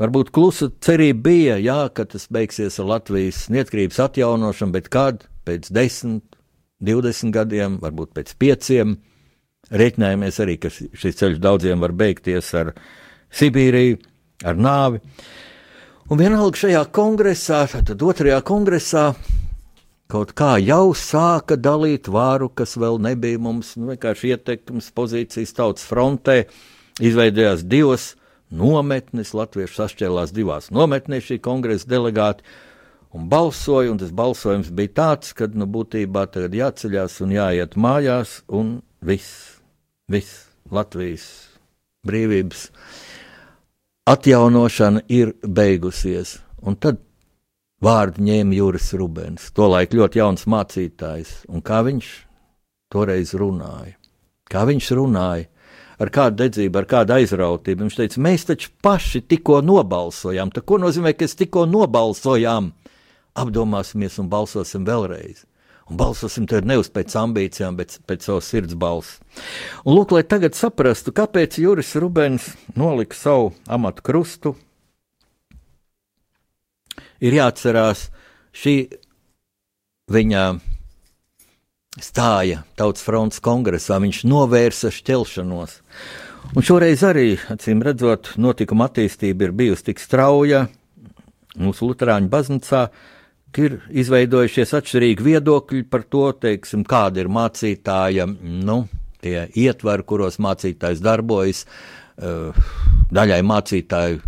Varbūt 0.00 0.32
klusa 0.32 0.70
cerība 0.80 1.26
bija, 1.28 1.58
jā, 1.60 1.80
ka 1.92 2.06
tas 2.08 2.24
beigsies 2.32 2.78
ar 2.80 2.88
Latvijas 2.94 3.44
neatkarības 3.52 4.00
atjaunošanu, 4.06 4.72
bet 4.72 4.88
kad 4.92 5.26
pēc 5.44 5.68
desmit, 5.76 6.24
divdesmit 6.80 7.34
gadiem, 7.36 7.76
varbūt 7.82 8.14
pēc 8.16 8.32
pieciem, 8.40 8.96
Reiķinājāmies 9.70 10.40
arī, 10.42 10.56
ka 10.58 10.70
šis 10.72 11.18
ceļš 11.20 11.36
daudziem 11.42 11.82
var 11.82 11.92
beigties 11.94 12.48
ar 12.58 12.72
Sibīriju, 13.30 14.00
ar 14.42 14.56
nāvi. 14.58 14.98
Un 16.10 16.18
vienalga 16.18 16.58
šajā 16.58 16.80
kongresā, 16.90 17.60
tad 17.70 18.02
otrajā 18.02 18.40
kongresā, 18.46 19.04
kaut 20.10 20.32
kā 20.34 20.56
jau 20.58 20.90
sāka 20.98 21.54
dalīt 21.54 22.10
vāru, 22.10 22.48
kas 22.50 22.74
vēl 22.80 22.98
nebija 23.04 23.38
mums 23.38 23.76
nu, 23.78 23.92
vienkārši 23.92 24.32
ietekmes 24.34 24.90
pozīcijas 24.96 25.54
tautas 25.54 25.86
frontē. 25.86 26.40
Izveidojās 27.00 27.62
divas 27.62 28.14
nometnes, 28.50 29.34
latvieši 29.36 29.78
sašķēlās 29.78 30.34
divās 30.34 30.70
nometnēs 30.74 31.30
šī 31.30 31.38
kongresa 31.44 31.88
delegāti 31.90 32.44
un 33.14 33.30
balsoja, 33.30 33.90
un 33.92 33.98
tas 34.02 34.12
balsojums 34.14 34.70
bija 34.74 34.96
tāds, 35.02 35.32
ka, 35.34 35.50
nu, 35.54 35.66
būtībā 35.70 36.26
tagad 36.34 36.54
jāceļās 36.58 37.20
un 37.24 37.34
jāiet 37.38 37.78
mājās, 37.78 38.40
un 38.46 38.78
viss 39.02 39.60
viss 40.10 40.46
Latvijas 40.70 41.26
brīvības 42.06 42.68
atjaunošana 44.10 45.04
ir 45.12 45.34
beigusies. 45.42 46.38
Un 46.66 46.76
tad 46.76 47.00
vārdu 47.82 48.24
ņēma 48.26 48.56
Juris 48.58 48.90
Rubens, 48.98 49.48
tolaik 49.56 49.94
ļoti 49.96 50.20
jauns 50.20 50.46
mācītājs, 50.50 51.32
un 51.48 51.64
kā 51.64 51.80
viņš 51.86 52.10
toreiz 52.92 53.32
runāja. 53.38 53.96
Kā 54.50 54.66
viņš 54.68 54.90
runāja, 54.98 55.46
ar 56.00 56.12
kādu 56.14 56.40
dedzību, 56.44 56.80
ar 56.80 56.88
kādu 56.88 57.16
aizrautību. 57.18 57.84
Viņš 57.84 57.98
teica, 57.98 58.24
mēs 58.24 58.48
taču 58.48 58.72
paši 58.82 59.22
tikko 59.28 59.60
nobalsojām. 59.66 60.52
Tā 60.54 60.64
ko 60.64 60.80
nozīmē, 60.82 61.12
ka 61.14 61.28
es 61.28 61.36
tikko 61.38 61.66
nobalsojām? 61.68 62.72
Apdomāsimies 63.40 64.18
un 64.18 64.32
balsosim 64.32 64.88
vēlreiz 64.88 65.44
un 65.90 65.98
balsosim 65.98 66.46
tad 66.46 66.66
nevis 66.70 66.90
pēc 66.94 67.14
ambīcijām, 67.18 67.76
bet 67.78 67.98
pēc 68.06 68.28
savas 68.28 68.48
sirds 68.50 68.76
balss. 68.78 69.18
Un 69.82 69.96
lūk, 69.98 70.14
lai 70.14 70.22
tagad 70.22 70.54
saprastu, 70.54 71.12
kāpēc 71.14 71.58
Juris 71.58 71.96
Rubens 71.98 72.52
nolika 72.78 73.18
savu 73.18 73.50
amatu 73.66 74.04
krustu, 74.06 74.54
ir 77.18 77.36
jāatcerās 77.40 78.08
šī 78.54 78.76
viņa 80.10 80.44
stāja 81.98 82.62
Tautas 82.78 83.02
fronts 83.02 83.40
kongresā, 83.42 83.98
viņš 83.98 84.22
novērsa 84.30 84.92
šķelšanos. 84.94 85.78
Un 86.54 86.64
šoreiz 86.64 87.02
arī, 87.06 87.34
acīm 87.50 87.82
redzot, 87.82 88.36
notikuma 88.38 88.86
attīstība 88.86 89.48
ir 89.48 89.56
bijusi 89.56 89.90
tik 89.90 90.02
strauja 90.02 90.68
mūsu 91.58 91.90
Lutāņu 91.90 92.30
baznīcā, 92.30 92.84
ka 93.50 93.64
ir 93.66 93.80
izveidojušies 93.90 94.76
atšķirīgi 94.78 95.26
viedokļi 95.26 95.82
par 95.90 96.06
to, 96.06 96.28
teiksim, 96.38 96.86
kāda 96.86 97.24
ir 97.24 97.32
mācītāja, 97.32 98.28
nu, 98.38 98.84
tie 99.20 99.48
ietvari, 99.58 100.06
kuros 100.06 100.38
mācītājs 100.38 101.02
darbojas. 101.02 101.64
Eh, 102.20 102.70
daļai 103.10 103.40
mācītāju, 103.50 104.22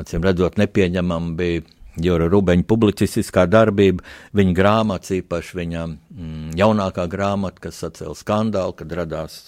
acīm 0.00 0.24
redzot, 0.24 0.56
nepieņemam 0.62 1.34
bija 1.36 1.66
Jura 2.00 2.28
Rubeņa 2.32 2.64
publicistiskā 2.68 3.44
darbība, 3.50 4.04
viņa 4.36 4.54
grāmatas, 4.56 5.12
īpaši 5.18 5.58
viņa 5.58 5.86
mm, 5.86 6.52
jaunākā 6.56 7.04
grāmata, 7.12 7.66
kas 7.68 7.82
sacēla 7.84 8.16
skandālu, 8.16 8.76
kad 8.78 8.94
radās 8.96 9.40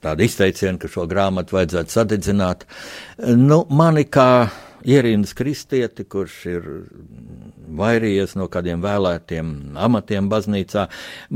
tāda 0.00 0.24
izteiciena, 0.24 0.78
ka 0.80 0.88
šo 0.90 1.06
grāmatu 1.10 1.58
vajadzētu 1.58 1.94
sadedzināt. 1.96 2.66
Nu, 3.36 3.64
mani 3.70 4.06
kā 4.06 4.48
ierindas 4.86 5.34
kristieti, 5.36 6.06
kurš 6.08 6.36
ir 6.48 6.68
vairījies 7.80 8.36
no 8.38 8.48
kādiem 8.52 8.82
vēlētiem 8.84 9.76
amatiem 9.78 10.30
baznīcā. 10.30 10.86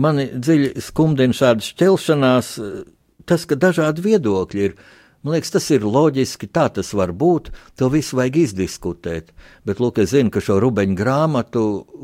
Mani 0.00 0.30
dziļi 0.34 0.74
skumdina 0.84 1.36
šāda 1.36 1.66
šķelšanās, 1.66 2.52
tas, 3.28 3.48
ka 3.48 3.58
dažādi 3.60 4.04
viedokļi 4.04 4.68
ir. 4.68 4.78
Man 5.24 5.38
liekas, 5.38 5.54
tas 5.54 5.70
ir 5.72 5.86
loģiski, 5.88 6.50
tā 6.52 6.66
tas 6.76 6.90
var 6.92 7.14
būt. 7.16 7.48
To 7.80 7.88
visu 7.88 8.18
vajag 8.18 8.42
izdiskutēt. 8.42 9.30
Bet, 9.64 9.80
lūk, 9.80 10.02
es 10.04 10.12
zinu, 10.12 10.28
ka 10.28 10.42
šo 10.44 10.58
rubeņu 10.60 10.98
grāmatu 10.98 11.62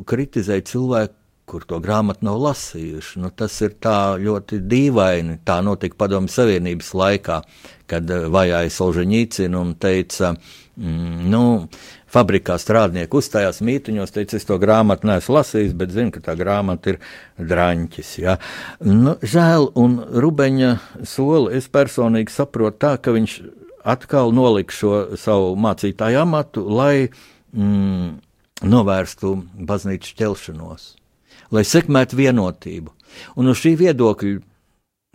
kritizē 0.08 0.56
cilvēki, 0.64 1.12
kur 1.50 1.66
to 1.68 1.80
grāmatu 1.82 2.24
nav 2.24 2.38
lasījuši. 2.40 3.20
Nu, 3.20 3.28
tas 3.36 3.58
ir 3.66 3.74
tā 3.82 4.14
ļoti 4.22 4.62
dīvaini. 4.70 5.40
Tā 5.44 5.58
notika 5.66 5.98
Padomju 6.00 6.32
Savienības 6.32 6.92
laikā, 6.96 7.40
kad 7.90 8.10
eh, 8.14 8.26
vajāja 8.32 8.72
Solženīcinu 8.72 9.60
un 9.66 9.74
teica, 9.82 10.32
mm, 10.78 11.28
nu, 11.32 11.42
fabrikā 12.10 12.56
strādnieki 12.60 13.16
uzstājās 13.20 13.60
mītiņos, 13.64 14.12
teica, 14.14 14.38
es 14.38 14.46
to 14.48 14.58
grāmatu 14.62 15.08
neesmu 15.10 15.36
lasījis, 15.36 15.76
bet 15.78 15.94
zinu, 15.94 16.12
ka 16.14 16.22
tā 16.30 16.34
grāmata 16.38 16.94
ir 16.94 17.00
draņķis. 17.38 18.12
Ja. 18.22 18.36
Nu, 18.84 19.16
žēl, 19.22 19.70
un 19.78 19.98
Rubeņa 20.24 20.72
soli 21.08 21.56
es 21.60 21.70
personīgi 21.72 22.34
saprotu 22.34 22.80
tā, 22.86 22.94
ka 23.02 23.14
viņš 23.16 23.36
atkal 23.90 24.34
nolika 24.36 24.74
šo 24.74 24.94
savu 25.20 25.54
mācītāju 25.60 26.22
amatu, 26.24 26.66
lai 26.68 27.08
mm, 27.08 28.18
novērstu 28.70 29.36
baznīcas 29.68 30.16
ķelšanos, 30.18 30.88
lai 31.54 31.64
sekmētu 31.64 32.18
vienotību. 32.20 32.92
Un 33.40 33.50
uz 33.50 33.62
šī 33.62 33.74
viedokļa 33.80 34.36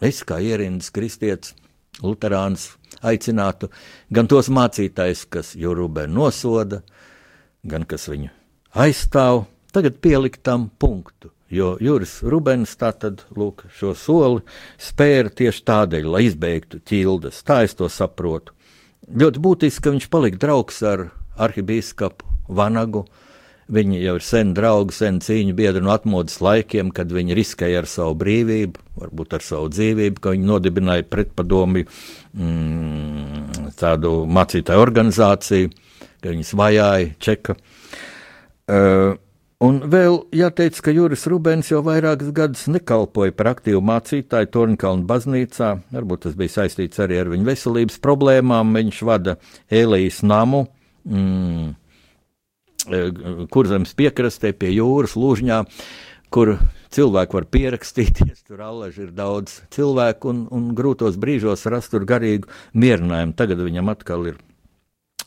es 0.05 0.23
kā 0.27 0.41
ierindas 0.43 0.91
kristietis, 0.95 1.53
luterāns, 2.03 2.73
aicinātu 3.05 3.69
gan 4.13 4.29
tos 4.31 4.49
mācītājus, 4.53 5.25
kas 5.29 5.53
Jurubē 5.59 6.07
nosoda, 6.11 6.81
gan 7.65 7.85
kas 7.89 8.09
viņu 8.11 8.31
aizstāv, 8.75 9.45
tagad 9.73 10.01
pielikt 10.03 10.43
tam 10.43 10.69
punktu. 10.79 11.31
Jo 11.49 11.75
Juris 11.79 12.17
Rubens 12.25 12.73
tātad 12.75 13.21
lūk, 13.37 13.67
šo 13.77 13.93
soli 13.95 14.41
spēra 14.81 15.29
tieši 15.29 15.61
tādēļ, 15.69 16.07
lai 16.09 16.23
izbeigtu 16.25 16.81
ķildes. 16.81 17.43
Tā 17.45 17.61
es 17.67 17.77
to 17.77 17.87
saprotu. 17.91 18.55
Ļoti 19.05 19.41
būtiski, 19.45 19.83
ka 19.85 19.93
viņš 19.93 20.07
palika 20.09 20.41
draugs 20.41 20.81
ar 20.83 21.11
arhibīskapu 21.37 22.25
Vanagu. 22.49 23.05
Viņi 23.65 23.97
jau 24.03 24.13
ir 24.19 24.25
sen 24.25 24.51
draugi, 24.53 24.93
sen 24.93 25.17
cīņu 25.25 25.55
biedri 25.57 25.81
no 25.81 25.89
atmodas 25.95 26.37
laikiem, 26.43 26.91
kad 26.93 27.09
viņi 27.09 27.37
riskēja 27.37 27.81
ar 27.81 27.89
savu 27.89 28.13
brīvību, 28.21 28.83
varbūt 29.01 29.33
ar 29.39 29.45
savu 29.45 29.71
dzīvību, 29.73 30.21
ka 30.21 30.35
viņi 30.35 30.45
nodibināja 30.45 31.07
pretpadomju 31.09 31.87
mm, 31.87 33.73
tādu 33.81 34.13
mācītāju 34.29 34.85
organizāciju, 34.85 35.73
ka 36.21 36.33
viņas 36.35 36.53
vajāja 36.61 37.13
čeka. 37.25 37.57
Uh, 38.65 39.15
Un 39.63 39.77
vēl 39.87 40.17
jāteic, 40.35 40.75
ka 40.83 40.91
Juris 40.91 41.23
Rubens 41.31 41.69
jau 41.71 41.79
vairākus 41.85 42.33
gadus 42.35 42.65
nekalpoja 42.67 43.31
par 43.31 43.53
aktīvu 43.53 43.79
mācītāju 43.87 44.49
Tornkalnu 44.51 45.07
baznīcā. 45.07 45.69
Varbūt 45.95 46.25
tas 46.25 46.35
bija 46.35 46.57
saistīts 46.57 46.99
arī 46.99 47.21
ar 47.21 47.31
viņa 47.31 47.47
veselības 47.47 48.01
problēmām. 48.03 48.75
Viņš 48.75 48.99
vada 49.07 49.37
Elijas 49.71 50.19
namu, 50.27 50.65
mm, 51.07 51.71
e, 52.87 53.47
kur 53.51 53.69
zemes 53.69 53.93
piekrastē 53.97 54.53
pie 54.57 54.71
jūras 54.75 55.15
lūžņā, 55.19 55.61
kur 56.33 56.55
cilvēki 56.95 57.37
var 57.37 57.47
pierakstīties. 57.51 58.45
Tur 58.47 58.63
allaži 58.65 59.07
ir 59.07 59.15
daudz 59.15 59.61
cilvēku 59.75 60.31
un, 60.31 60.45
un 60.53 60.69
grūtos 60.77 61.19
brīžos 61.21 61.67
rast 61.71 61.93
tur 61.93 62.07
garīgu 62.07 62.51
mierinājumu. 62.77 63.35
Tagad 63.37 63.63
viņam 63.65 63.91
atkal 63.93 64.29
ir 64.31 64.39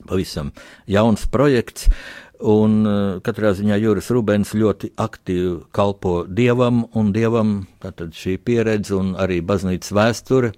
pavisam 0.06 0.52
jauns 0.86 1.26
projekts. 1.30 1.90
Un 2.38 2.74
uh, 2.86 2.96
katrā 3.26 3.50
ziņā 3.58 3.80
Juris 3.82 4.12
Rubens 4.14 4.52
ļoti 4.54 4.92
aktīvi 4.94 5.56
kalpo 5.74 6.20
dievam, 6.22 6.84
un 6.94 7.10
dievam 7.10 7.64
šī 7.82 8.36
pieredze 8.38 8.94
un 8.94 9.16
arī 9.18 9.40
baznīcas 9.42 9.90
vēsture 9.90 10.52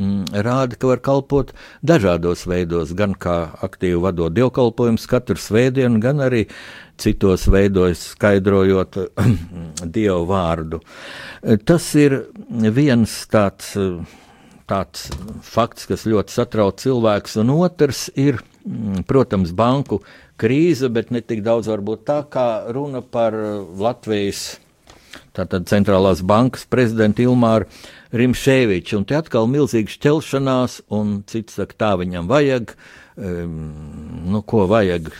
rāda, 0.00 0.76
ka 0.78 0.90
var 0.90 1.02
kalpot 1.04 1.52
dažādos 1.86 2.46
veidos, 2.48 2.94
gan 2.96 3.14
kā 3.14 3.52
aktīvi 3.64 4.00
vadot 4.00 4.32
dievkalpojumus 4.34 5.06
katru 5.10 5.36
svētdienu, 5.40 6.00
gan 6.02 6.22
arī 6.24 6.46
citos 7.00 7.46
veidos 7.50 8.10
skaidrojot 8.14 8.98
dievu 9.96 10.24
vārdu. 10.28 10.80
Tas 11.64 11.90
ir 12.00 12.22
viens 12.50 13.12
tāds, 13.32 13.74
tāds 14.70 15.10
fakts, 15.46 15.88
kas 15.90 16.08
ļoti 16.08 16.36
satrauc 16.36 16.80
cilvēks, 16.80 17.38
un 17.42 17.54
otrs 17.58 18.08
ir, 18.16 18.40
mm, 18.64 19.04
protams, 19.10 19.54
banku 19.56 20.02
krīze, 20.40 20.88
bet 20.92 21.12
ne 21.12 21.20
tik 21.20 21.44
daudz 21.44 21.68
varbūt 21.68 22.04
tā 22.08 22.22
kā 22.32 22.48
runa 22.72 23.02
par 23.04 23.36
Latvijas 23.76 24.58
tātad 25.36 25.68
centrālās 25.70 26.22
bankas 26.26 26.66
prezidentu 26.70 27.24
Ilmāru 27.26 27.68
Rimšēviču. 28.16 29.00
Un 29.00 29.06
te 29.08 29.18
atkal 29.18 29.48
milzīga 29.50 29.92
šķelšanās, 29.92 30.80
un 30.96 31.20
cits 31.30 31.58
saka, 31.60 31.76
tā 31.78 31.90
viņam 32.00 32.30
vajag, 32.30 32.74
um, 33.16 33.58
nu 34.30 34.42
ko 34.46 34.66
vajag. 34.70 35.12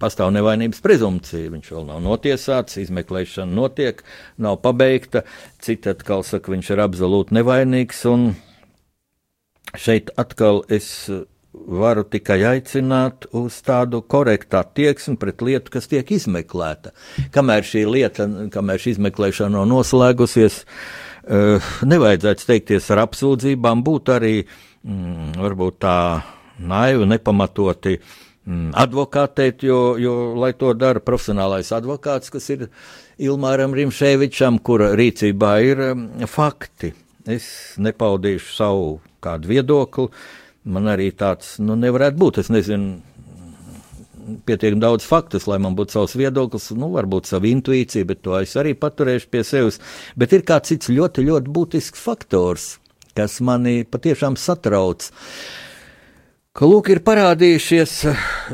Pastāv 0.00 0.32
nevainības 0.34 0.82
prezumpcija, 0.84 1.52
viņš 1.52 1.68
vēl 1.70 1.84
nav 1.88 2.00
notiesāts, 2.04 2.80
izmeklēšana 2.82 3.54
notiek, 3.54 4.02
nav 4.42 4.58
pabeigta. 4.64 5.22
Citi 5.62 5.92
atkal 5.92 6.24
saka, 6.26 6.50
viņš 6.52 6.72
ir 6.74 6.82
absolūti 6.84 7.36
nevainīgs, 7.38 8.02
un 8.10 8.32
šeit 9.78 10.10
atkal 10.20 10.64
es 10.72 10.90
varu 11.66 12.04
tikai 12.08 12.40
aicināt 12.48 13.28
uz 13.36 13.56
tādu 13.64 14.02
korektu 14.02 14.58
attieksmi 14.60 15.16
pret 15.20 15.42
lietu, 15.44 15.72
kas 15.74 15.88
tiek 15.90 16.10
izmeklēta. 16.14 16.92
Kamēr 17.34 17.66
šī 17.66 17.84
lieta, 17.88 18.28
kamēr 18.54 18.82
šī 18.82 18.96
izmeklēšana 18.96 19.56
nav 19.56 19.68
noslēgusies, 19.70 20.60
uh, 20.64 21.72
nevajadzētu 21.86 22.46
steigties 22.46 22.90
ar 22.94 23.04
apsūdzībām, 23.06 23.84
būt 23.86 24.12
arī 24.16 24.34
mm, 24.42 25.34
varbūt 25.40 25.80
tā 25.84 25.96
naivi, 26.58 27.08
nepamatoti 27.10 27.96
mm, 27.98 28.74
advokātēt, 28.84 29.64
jo, 29.66 29.80
jo, 30.00 30.18
lai 30.38 30.52
to 30.58 30.74
dara 30.78 31.02
profesionālais 31.02 31.72
advokāts, 31.74 32.32
kas 32.34 32.50
ir 32.54 32.68
Ilmāram 33.24 33.74
Rimšēvičam, 33.76 34.58
kura 34.64 34.92
rīcībā 34.98 35.56
ir 35.64 35.82
um, 35.92 36.06
fakti. 36.30 36.92
Es 37.30 37.46
nepaudīšu 37.80 38.50
savu 38.52 38.88
kādu 39.24 39.48
viedokli, 39.48 40.10
man 40.64 40.88
arī 40.92 41.10
tāds 41.16 41.58
nu, 41.62 41.76
nevarētu 41.78 42.20
būt. 42.20 42.40
Es 42.42 42.50
nezinu, 42.52 43.00
pietiekami 44.46 44.82
daudz 44.82 45.06
faktus, 45.08 45.48
lai 45.50 45.58
man 45.62 45.76
būtu 45.76 45.98
savs 45.98 46.16
viedoklis, 46.18 46.70
nu, 46.78 46.90
varbūt 46.94 47.28
sava 47.28 47.50
intuīcija, 47.50 48.08
bet 48.08 48.22
to 48.24 48.36
es 48.40 48.54
arī 48.60 48.74
paturēšu 48.78 49.30
pie 49.32 49.44
sevis. 49.46 49.80
Bet 50.16 50.32
ir 50.36 50.46
kāds 50.48 50.72
cits 50.72 50.92
ļoti, 50.92 51.26
ļoti 51.28 51.52
būtisks 51.54 52.00
faktors, 52.00 52.74
kas 53.16 53.40
mani 53.44 53.82
patiešām 53.84 54.38
satrauc. 54.40 55.10
Ka 56.54 56.68
lūk, 56.70 56.92
ir 56.94 57.02
parādījušies 57.02 57.94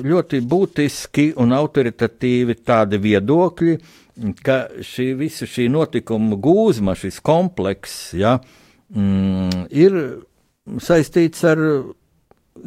ļoti 0.01 0.41
būtiski 0.49 1.27
un 1.41 1.53
autoritatīvi 1.53 2.57
tādi 2.65 3.01
viedokļi, 3.03 3.75
ka 4.45 4.63
šī 4.85 5.13
visa 5.21 5.49
šī 5.49 5.69
notikuma 5.73 6.39
gūzma, 6.41 6.97
šis 6.97 7.21
komplekss, 7.25 8.15
ja, 8.17 8.39
mm, 8.89 9.69
ir 9.69 10.01
saistīts 10.81 11.45
ar 11.49 11.61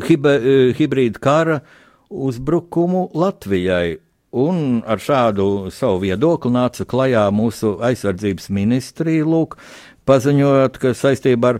hibrīda 0.08 1.22
kara 1.22 1.60
uzbrukumu 2.10 3.10
Latvijai. 3.14 4.00
Un 4.34 4.82
ar 4.90 4.98
šādu 4.98 5.70
savu 5.70 6.00
viedokli 6.02 6.50
nāca 6.56 6.88
klajā 6.90 7.28
mūsu 7.30 7.76
aizsardzības 7.86 8.50
ministrija, 8.50 9.28
lūk, 9.30 9.60
paziņojot, 10.10 10.80
ka 10.82 10.94
saistībā 10.98 11.52
ar 11.54 11.60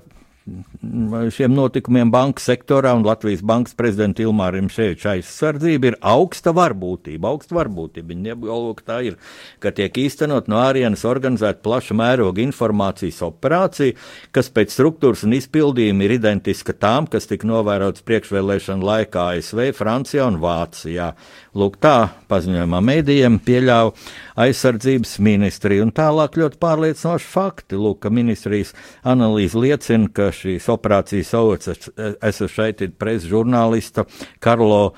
šiem 1.32 1.54
notikumiem 1.56 2.10
bankas 2.12 2.48
sektorā 2.50 2.92
un 2.98 3.06
Latvijas 3.08 3.44
bankas 3.46 3.76
prezidenta 3.78 4.24
Ilmāram 4.24 4.68
Ševiča 4.72 5.14
aizsardzība 5.14 5.92
ir 5.92 5.98
augsta 6.04 6.52
varbūtība. 6.56 7.30
Augsta 7.30 7.56
varbūtība. 7.56 8.10
Viņa 8.12 8.36
apgalvo, 8.36 8.74
ka 8.78 8.88
tā 8.92 8.98
ir, 9.08 9.16
ka 9.64 9.72
tiek 9.76 9.96
īstenot 10.04 10.50
no 10.52 10.60
ārienes 10.60 11.06
organizēta 11.08 11.64
plaša 11.64 11.96
mēroga 11.96 12.44
informācijas 12.44 13.22
operācija, 13.24 13.96
kas 14.36 14.52
pēc 14.52 14.76
struktūras 14.76 15.24
un 15.28 15.38
izpildījuma 15.38 16.04
ir 16.08 16.18
identiska 16.18 16.76
tām, 16.76 17.08
kas 17.08 17.30
tika 17.32 17.48
novērotas 17.48 18.04
priekšvēlēšana 18.08 18.90
laikā 18.90 19.30
ASV, 19.38 19.70
Francijā 19.78 20.28
un 20.28 20.42
Vācijā. 20.44 21.14
Lūk, 21.56 21.80
tā 21.80 22.10
paziņojumā 22.32 22.84
mēdījiem 22.84 23.40
pieļāva 23.46 23.94
aizsardzības 24.42 25.16
ministrija. 25.24 25.86
Un 25.86 25.94
tālāk 25.96 26.36
ļoti 26.42 26.60
pārliecinoši 26.60 27.30
fakti. 27.30 27.78
Lūk, 27.80 28.02
ka 28.04 28.12
ministrijas 28.14 28.74
analīze 29.08 29.60
liecina, 29.62 30.10
ka 30.10 30.32
šīs 30.34 30.66
operācijas 30.74 31.34
avots, 31.40 31.92
esmu 31.98 32.50
šeit 32.52 32.84
presa 33.00 33.30
žurnālista 33.32 34.08
Karlo. 34.44 34.90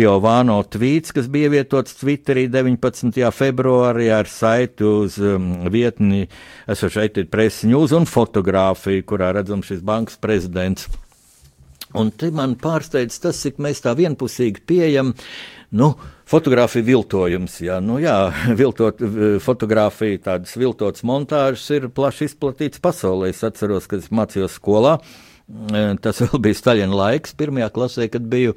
Piovāno 0.00 0.54
tvīts, 0.70 1.10
kas 1.12 1.26
bija 1.28 1.50
vietots 1.52 1.96
Twitterī 1.98 2.46
19. 2.48 3.18
februārī 3.36 4.06
ar 4.14 4.30
saiti 4.30 4.86
uz 4.86 5.18
um, 5.20 5.50
vietni, 5.68 6.22
esmu 6.70 6.88
šeit 6.94 7.18
ir 7.20 7.26
presa 7.28 7.68
news 7.68 7.92
un 7.92 8.06
fotografiju, 8.08 9.04
kurā 9.10 9.32
redzam 9.36 9.66
šis 9.66 9.82
bankas 9.84 10.16
prezidents. 10.22 10.86
Un 11.98 12.12
te 12.14 12.30
man 12.30 12.54
pārsteidz 12.54 13.18
tas, 13.26 13.42
cik 13.42 13.58
mēs 13.62 13.82
tā 13.82 13.96
vienpusīgi 13.98 14.62
pieejam 14.70 15.12
Nu, 15.70 15.92
fotografija 16.26 16.82
viltojums, 16.82 17.60
jā, 17.62 17.76
nu, 17.84 18.00
jā 18.02 18.16
viltot 18.60 18.98
fotografija, 19.44 20.18
tādas 20.24 20.56
viltotas 20.58 21.04
montāžas 21.06 21.68
ir 21.76 21.90
plaši 21.94 22.26
izplatīts 22.26 22.82
pasaulē. 22.82 23.30
Es 23.30 23.44
atceros, 23.46 23.86
kad 23.90 24.02
es 24.02 24.10
mācījos 24.10 24.58
skolā, 24.58 24.98
tas 26.02 26.20
vēl 26.24 26.42
bija 26.42 26.58
Staļina 26.58 27.02
laiks, 27.04 27.36
pirmajā 27.38 27.70
klasē, 27.76 28.10
kad 28.10 28.26
biju. 28.30 28.56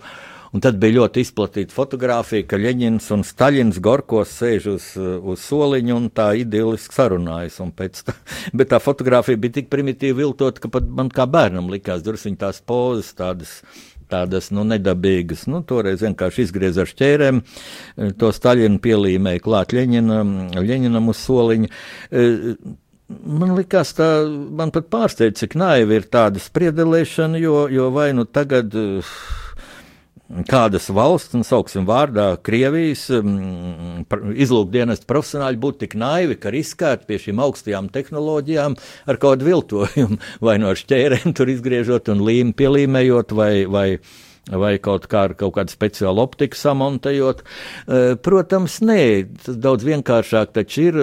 Un 0.53 0.61
tad 0.61 0.76
bija 0.78 0.99
ļoti 0.99 1.24
izplatīta 1.26 1.74
fotografija, 1.74 2.45
ka 2.45 2.59
Ļeņins 2.61 3.07
un 3.16 3.24
Staļins 3.26 3.80
Gorkos 3.82 4.36
sēž 4.38 4.68
uz, 4.76 4.91
uz 5.01 5.45
soliņa 5.47 5.95
un 5.95 6.11
tā 6.14 6.28
idiliski 6.38 6.93
sarunājas. 6.93 7.57
Tā, 7.57 8.14
bet 8.61 8.70
tā 8.70 8.78
fotografija 8.82 9.41
bija 9.41 9.57
tik 9.57 9.72
primitīvi 9.74 10.20
viltot, 10.22 10.61
ka 10.61 10.70
pat 10.76 10.86
man 10.86 11.09
kā 11.14 11.26
bērnam 11.26 11.74
likās, 11.74 12.05
viņa 12.05 12.41
tās 12.45 12.61
pozas 12.70 13.09
tādas 13.18 13.55
tādas 14.14 14.51
nu, 14.53 14.64
nedabīgas. 14.70 15.47
Nu, 15.51 15.64
toreiz 15.68 16.05
vienkārši 16.05 16.47
izgriez 16.47 16.80
ar 16.82 16.89
šķērēm, 16.89 17.43
to 18.22 18.32
Staļinu 18.34 18.80
pielīmēja 18.84 19.43
klāt 19.43 19.76
Ļeņinam, 19.76 20.34
Ļeņinam 20.61 21.11
uz 21.14 21.26
soliņa. 21.26 21.74
Man 23.14 23.51
liekas, 23.57 23.91
tā 23.97 24.09
man 24.57 24.72
pat 24.74 24.88
pārsteidz, 24.93 25.43
cik 25.43 25.57
naivi 25.59 25.99
ir 25.99 26.07
tāda 26.14 26.41
spriedelēšana, 26.41 27.41
jo, 27.41 27.66
jo 27.70 27.91
vai 27.93 28.11
nu 28.16 28.26
tagad. 28.26 28.74
Uh, 28.74 29.16
kādas 30.49 30.89
valsts, 30.93 31.36
nosauksim 31.38 31.86
vārdā, 31.88 32.34
Krievijas 32.45 33.05
um, 33.13 34.03
izlūkdienas 34.34 35.05
profesionāļi 35.09 35.61
būtu 35.61 35.84
tik 35.84 35.95
naivi, 35.99 36.38
ka 36.39 36.53
riskētu 36.53 37.07
pie 37.09 37.19
šīm 37.21 37.41
augstajām 37.43 37.89
tehnoloģijām 37.93 38.77
ar 39.09 39.21
kādu 39.21 39.49
viltojumu, 39.49 40.19
vai 40.45 40.59
no 40.61 40.73
šķērēm 40.77 41.36
tur 41.38 41.51
izgriežot 41.53 42.11
un 42.13 42.23
līmi 42.25 42.55
pielīmējot, 42.57 43.34
vai, 43.38 43.51
vai, 43.69 43.88
vai 44.49 44.75
kaut, 44.84 45.07
kā 45.11 45.27
ar 45.29 45.38
kaut 45.39 45.55
kādu 45.59 45.75
speciālu 45.75 46.25
optiku 46.25 46.59
samontējot. 46.59 47.43
Uh, 47.43 48.13
protams, 48.25 48.79
nē, 48.86 49.01
tas 49.45 49.59
daudz 49.61 49.86
vienkāršāk 49.88 50.55
taču 50.57 50.88
ir, 50.89 51.01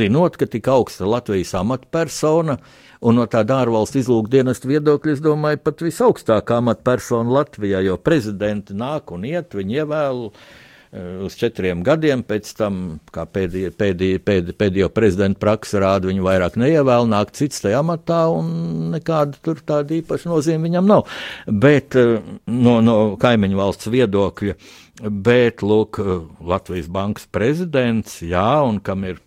zinot, 0.00 0.40
ka 0.40 0.48
tik 0.50 0.70
augsta 0.72 1.08
Latvijas 1.08 1.52
amatpersona, 1.60 2.60
Un 3.00 3.16
no 3.16 3.24
tāda 3.32 3.62
ārvalstu 3.62 4.02
izlūkdienas 4.02 4.60
viedokļa, 4.60 5.14
es 5.16 5.20
domāju, 5.24 5.62
pat 5.64 5.80
visaugstākā 5.86 6.58
amatpersona 6.60 7.32
Latvijā, 7.38 7.80
jo 7.86 7.96
prezidenti 7.96 8.76
nāk 8.76 9.14
un 9.16 9.24
iet, 9.24 9.56
viņi 9.56 9.78
ievēlu 9.80 10.26
eh, 10.28 11.06
uz 11.24 11.38
četriem 11.40 11.80
gadiem, 11.86 12.20
pēc 12.28 12.52
tam, 12.58 12.82
kā 13.14 13.24
pēdējo, 13.24 13.72
pēdējo, 13.80 14.20
pēdējo, 14.28 14.58
pēdējo 14.60 14.90
prezidentu 14.92 15.40
praksa 15.40 15.80
rāda, 15.80 16.10
viņu 16.12 16.28
vairāk 16.28 16.60
neievēl, 16.60 17.08
nāk 17.08 17.32
cits 17.40 17.64
tajā 17.64 17.80
amatā, 17.80 18.20
un 18.36 18.92
nekāda 18.98 19.40
tur 19.48 19.64
tāda 19.64 19.96
īpaša 20.02 20.34
nozīme 20.34 20.68
viņam 20.68 20.92
nav. 20.92 21.08
Bet 21.48 21.96
eh, 21.96 22.18
no, 22.52 22.78
no 22.84 23.00
kaimiņu 23.22 23.64
valsts 23.64 23.88
viedokļa, 23.96 24.60
bet, 25.08 25.64
lūk, 25.64 26.04
Latvijas 26.44 26.92
bankas 26.92 27.24
prezidents, 27.32 28.20
jā, 28.20 28.48
un 28.60 28.84
kam 28.84 29.08
ir 29.08 29.24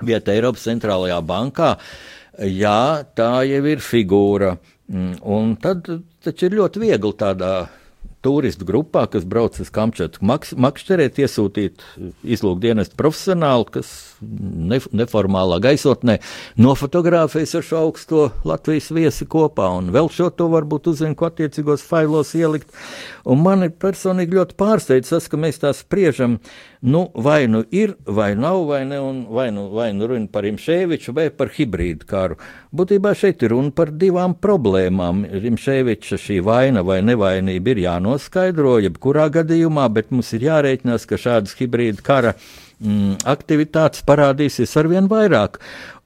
vieta 0.00 0.32
Eiropas 0.32 0.64
centrālajā 0.64 1.18
bankā, 1.26 1.74
uh, 1.76 2.17
jā, 2.38 3.04
tā 3.18 3.32
jau 3.48 3.64
ir 3.66 3.82
figūra. 3.82 4.56
Mm, 4.88 5.18
un 5.28 5.56
tad 5.60 5.88
taču 6.24 6.48
ir 6.48 6.58
ļoti 6.60 6.80
viegli 6.80 7.12
tādā 7.18 7.52
turistu 8.24 8.66
grupā, 8.66 9.04
kas 9.10 9.26
brauc 9.28 9.56
uz 9.62 9.70
Kamčatu, 9.72 10.24
makšķerēt, 10.24 11.20
iesūtīt 11.22 11.84
izlūkdienestu 12.26 12.98
profesionāli, 12.98 13.68
kas 13.78 13.90
ne, 14.22 14.80
neformālā 15.00 15.60
gaisotnē 15.62 16.18
nofotografēs 16.58 17.54
ar 17.58 17.66
šo 17.68 17.82
augsto 17.86 18.24
Latvijas 18.48 18.90
viesi 18.94 19.28
kopā, 19.30 19.68
un 19.78 19.92
vēl 19.94 20.10
šo 20.14 20.32
to 20.34 20.48
varbūt 20.50 20.90
uzzina, 20.92 21.14
ko 21.18 21.28
attiecīgos 21.30 21.84
failos 21.86 22.34
ielikt. 22.38 22.74
Un 23.28 23.44
mani 23.44 23.70
personīgi 23.70 24.40
ļoti 24.40 24.58
pārsteidz 24.58 25.14
tas, 25.14 25.30
ka 25.30 25.38
mēs 25.38 25.62
tā 25.62 25.72
spriežam, 25.76 26.40
nu, 26.80 27.10
vai 27.14 27.46
nu 27.46 27.64
ir, 27.70 27.96
vai 28.04 28.34
nav, 28.34 28.66
vai 28.66 28.84
ne, 28.86 28.98
vai 29.28 29.50
nu, 29.50 29.66
vai 29.74 29.92
nu 29.92 30.06
runa 30.06 30.28
par 30.30 30.46
Imšēviču 30.46 31.14
vai 31.16 31.28
par 31.34 31.50
hibrīdu 31.56 32.06
karu. 32.06 32.38
Būtībā 32.74 33.14
šeit 33.18 33.42
ir 33.42 33.52
runa 33.54 33.72
par 33.74 33.90
divām 33.90 34.36
problēmām. 34.38 35.24
Imšēviča 35.50 36.20
šī 36.22 36.38
vaina 36.46 36.84
vai 36.86 37.00
nevainība 37.02 37.74
ir 37.74 37.82
jānoskaidro, 37.86 38.78
jebkurā 38.86 39.28
gadījumā, 39.34 39.88
bet 39.90 40.14
mums 40.14 40.30
ir 40.38 40.46
jārēķinās, 40.46 41.06
ka 41.10 41.18
šādas 41.18 41.58
hibrīda 41.58 42.04
kara 42.06 42.34
mm, 42.36 43.18
aktivitātes 43.26 44.06
parādīsies 44.06 44.76
arvien 44.78 45.10
vairāk. 45.10 45.58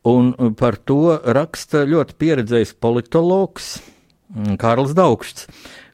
Un 0.08 0.32
par 0.58 0.80
to 0.82 1.18
raksta 1.22 1.84
ļoti 1.86 2.16
pieredzējis 2.18 2.74
politologs 2.82 3.76
mm, 4.34 4.56
Kārls 4.58 4.96
Daugšs, 4.98 5.46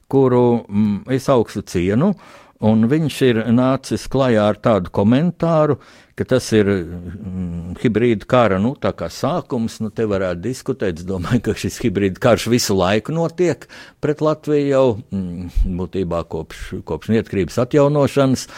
kuru 0.08 0.62
mm, 0.62 1.00
es 1.18 1.26
augstu 1.28 1.66
cienu. 1.66 2.14
Un 2.58 2.88
viņš 2.90 3.16
ir 3.22 3.38
nācis 3.54 4.08
klajā 4.10 4.48
ar 4.50 4.56
tādu 4.58 4.90
komentāru, 4.90 5.76
ka 6.18 6.24
tas 6.26 6.48
ir 6.56 6.66
mm, 6.66 7.76
hibrīda 7.78 8.26
kara 8.26 8.58
nu, 8.58 8.72
sākums. 8.74 9.78
Nu, 9.78 9.92
te 9.94 10.08
varētu 10.10 10.42
diskutēt. 10.42 10.98
Es 10.98 11.06
domāju, 11.06 11.44
ka 11.46 11.54
šis 11.54 11.78
hibrīda 11.84 12.18
karš 12.18 12.48
visu 12.50 12.74
laiku 12.74 13.14
notiek 13.14 13.68
pret 14.02 14.20
Latviju 14.20 14.66
jau 14.66 14.98
mm, 14.98 15.70
būtībā 15.78 16.24
kopš, 16.26 16.82
kopš 16.82 17.14
neatkarības 17.14 17.62
atjaunošanas. 17.62 18.48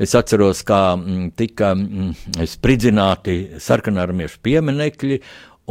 Es 0.00 0.16
atceros, 0.16 0.64
kā 0.64 0.96
mm, 0.96 1.30
tika 1.36 1.74
mm, 1.76 2.48
spridzināti 2.48 3.60
sarkanarmiešu 3.60 4.40
pieminekļi, 4.48 5.20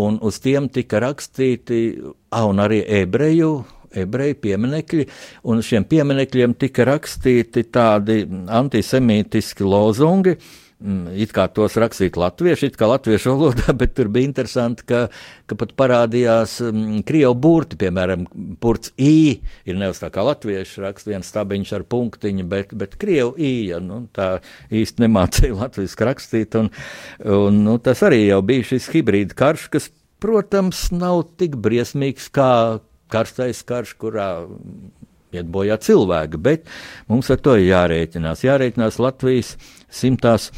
un 0.05 0.21
uz 0.21 0.37
tiem 0.39 0.69
tika 0.69 1.01
rakstīti, 1.01 1.81
ah, 2.29 2.45
un 2.45 2.61
arī 2.61 2.83
ebreju 3.01 3.55
ebreju 3.95 4.39
pieminekļi, 4.45 5.07
un 5.51 5.61
šiem 5.65 5.85
pieminekļiem 5.91 6.57
tika 6.61 6.87
rakstīti 6.91 7.67
tādi 7.73 8.23
antisemītiski 8.61 9.67
lozungi. 9.67 10.37
Mm, 10.81 11.11
it 11.21 11.29
kā 11.29 11.43
tos 11.53 11.75
rakstīt 11.77 12.15
latvieši, 12.17 12.71
it 12.71 12.77
kā 12.79 12.87
latviešu 12.89 13.35
valodā, 13.35 13.73
bet 13.81 13.93
tur 13.93 14.07
bija 14.09 14.25
interesanti, 14.25 14.85
ka, 14.89 15.01
ka 15.45 15.57
pat 15.59 15.75
parādījās 15.77 16.55
um, 16.65 16.79
krievu 17.05 17.35
burti, 17.37 17.77
piemēram, 17.83 18.25
burts 18.63 18.89
I 18.97 19.37
ir 19.69 19.77
nevis 19.77 20.01
tā 20.01 20.09
kā 20.13 20.25
latvieši 20.25 20.81
raksta 20.81 21.13
viens 21.13 21.29
stabiņš 21.29 21.75
ar 21.77 21.85
punktiņu, 21.85 22.47
bet, 22.49 22.73
bet 22.73 22.97
krievu 23.01 23.35
I, 23.37 23.53
ja, 23.69 23.77
nu, 23.83 24.07
tā 24.15 24.39
īsti 24.73 25.05
nemācīja 25.05 25.59
latviešu 25.61 26.07
rakstīt, 26.09 26.57
un, 26.57 26.71
un 27.29 27.61
nu, 27.67 27.77
tas 27.77 28.01
arī 28.07 28.23
jau 28.23 28.41
bija 28.49 28.71
šis 28.73 28.89
hibrīda 28.95 29.37
karš, 29.37 29.69
kas, 29.75 29.91
protams, 30.21 30.87
nav 30.95 31.27
tik 31.37 31.61
briesmīgs 31.61 32.31
kā, 32.33 32.81
karstais 33.11 33.63
karš, 33.67 33.95
kurā 34.01 34.29
iet 35.31 35.47
bojā 35.51 35.77
cilvēki, 35.81 36.39
bet 36.43 36.71
mums 37.11 37.31
ar 37.31 37.39
to 37.43 37.55
ir 37.59 37.69
jārēķinās. 37.69 38.45
Jārēķinās 38.47 38.99
Latvijas 39.01 39.55
simtās 39.91 40.49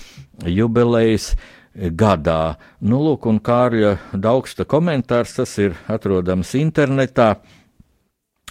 jubilejas 0.49 1.33
gadā. 1.73 2.55
Nu, 2.85 3.01
lūk, 3.01 3.27
un 3.29 3.39
Kārļa 3.43 3.95
Daugsta 4.13 4.65
komentārs, 4.69 5.37
tas 5.37 5.57
ir 5.61 5.77
atrodams 5.89 6.53
internetā. 6.59 7.35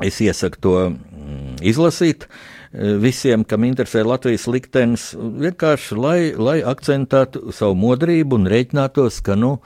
Es 0.02 0.18
iesaku 0.24 0.58
to 0.64 0.74
mm, 0.88 1.60
izlasīt 1.68 2.24
eh, 2.24 2.96
visiem, 2.98 3.44
kam 3.44 3.66
interesē 3.68 4.02
Latvijas 4.06 4.48
liktenis, 4.48 5.10
vienkārši 5.14 5.98
lai, 5.98 6.18
lai 6.32 6.58
akcentētu 6.64 7.52
savu 7.54 7.76
modrību 7.78 8.40
un 8.40 8.48
rēķinātos, 8.50 9.20
ka, 9.26 9.36
nu, 9.38 9.58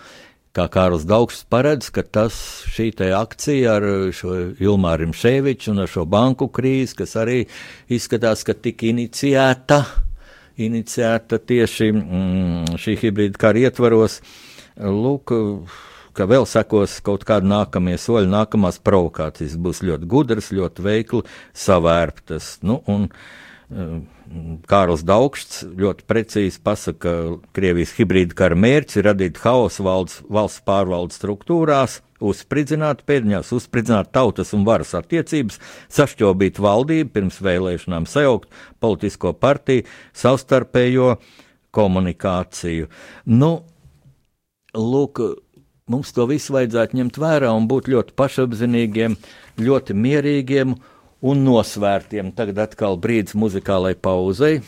kā 0.56 0.66
Kārls 0.72 1.04
Daugs 1.08 1.42
paredz, 1.52 1.90
ka 1.92 2.02
tas 2.02 2.36
šī 2.72 2.90
akcija 3.14 3.76
ar 3.76 3.86
šo 4.16 4.36
Ilmāru 4.62 5.12
Ševiču 5.12 5.72
un 5.74 5.84
ar 5.84 5.90
šo 5.90 6.06
banku 6.08 6.48
krīzi, 6.48 6.96
kas 7.02 7.16
arī 7.20 7.42
izskatās, 7.92 8.44
ka 8.46 8.54
tika 8.54 8.88
iniciēta, 8.88 9.82
iniciēta 10.56 11.38
tieši 11.38 11.90
mm, 11.92 12.78
šī 12.80 12.96
hibrīda 13.02 13.40
kara 13.40 13.66
ietvaros, 13.66 14.20
lūk, 14.80 15.34
ka 16.16 16.28
vēl 16.28 16.48
sekos 16.48 16.98
kaut 17.04 17.26
kādi 17.28 17.50
nākamie 17.52 17.98
soļi, 18.00 18.32
nākamās 18.32 18.80
provokācijas 18.80 19.58
būs 19.60 19.84
ļoti 19.84 20.08
gudras, 20.08 20.52
ļoti 20.56 20.86
veikli 20.86 21.24
savērptas. 21.66 22.54
Nu, 22.64 22.80
un, 22.88 23.10
uh, 23.10 23.98
Kārls 24.66 25.04
Daugšs 25.06 25.60
ļoti 25.78 26.04
precīzi 26.08 26.58
pasaka, 26.64 26.98
ka 27.02 27.52
Krievijas 27.56 27.94
hibrīda 27.96 28.34
kara 28.36 28.58
mērķis 28.58 28.98
ir 28.98 29.06
radīt 29.10 29.38
haosu 29.42 29.86
valsts, 29.86 30.24
valsts 30.32 30.64
pārvaldes 30.66 31.20
struktūrās, 31.20 32.00
uzspridzināt 32.24 33.04
pēdiņās, 33.06 33.52
uzspridzināt 33.56 34.10
tautas 34.16 34.52
un 34.56 34.64
varas 34.66 34.94
attiecības, 34.98 35.60
sašķobīt 35.92 36.60
valdību 36.62 37.12
pirms 37.14 37.40
vēlēšanām, 37.44 38.08
sajaukt 38.10 38.50
politisko 38.82 39.34
partiju, 39.38 39.86
savstarpējo 40.16 41.16
komunikāciju. 41.76 42.90
Nu, 43.30 43.52
lūk, 44.74 45.22
mums 45.92 46.12
to 46.16 46.26
visu 46.30 46.56
vajadzētu 46.56 46.98
ņemt 46.98 47.22
vērā 47.22 47.52
un 47.54 47.68
būt 47.70 47.92
ļoti 47.92 48.16
pašapzinīgiem, 48.18 49.16
ļoti 49.62 49.96
mierīgiem 49.96 50.76
un 51.26 51.42
nosvērtiem. 51.46 52.32
Tagad 52.36 52.62
atkal 52.68 52.98
brīdis 53.02 53.36
muzikālai 53.38 53.94
pauzei. 53.98 54.60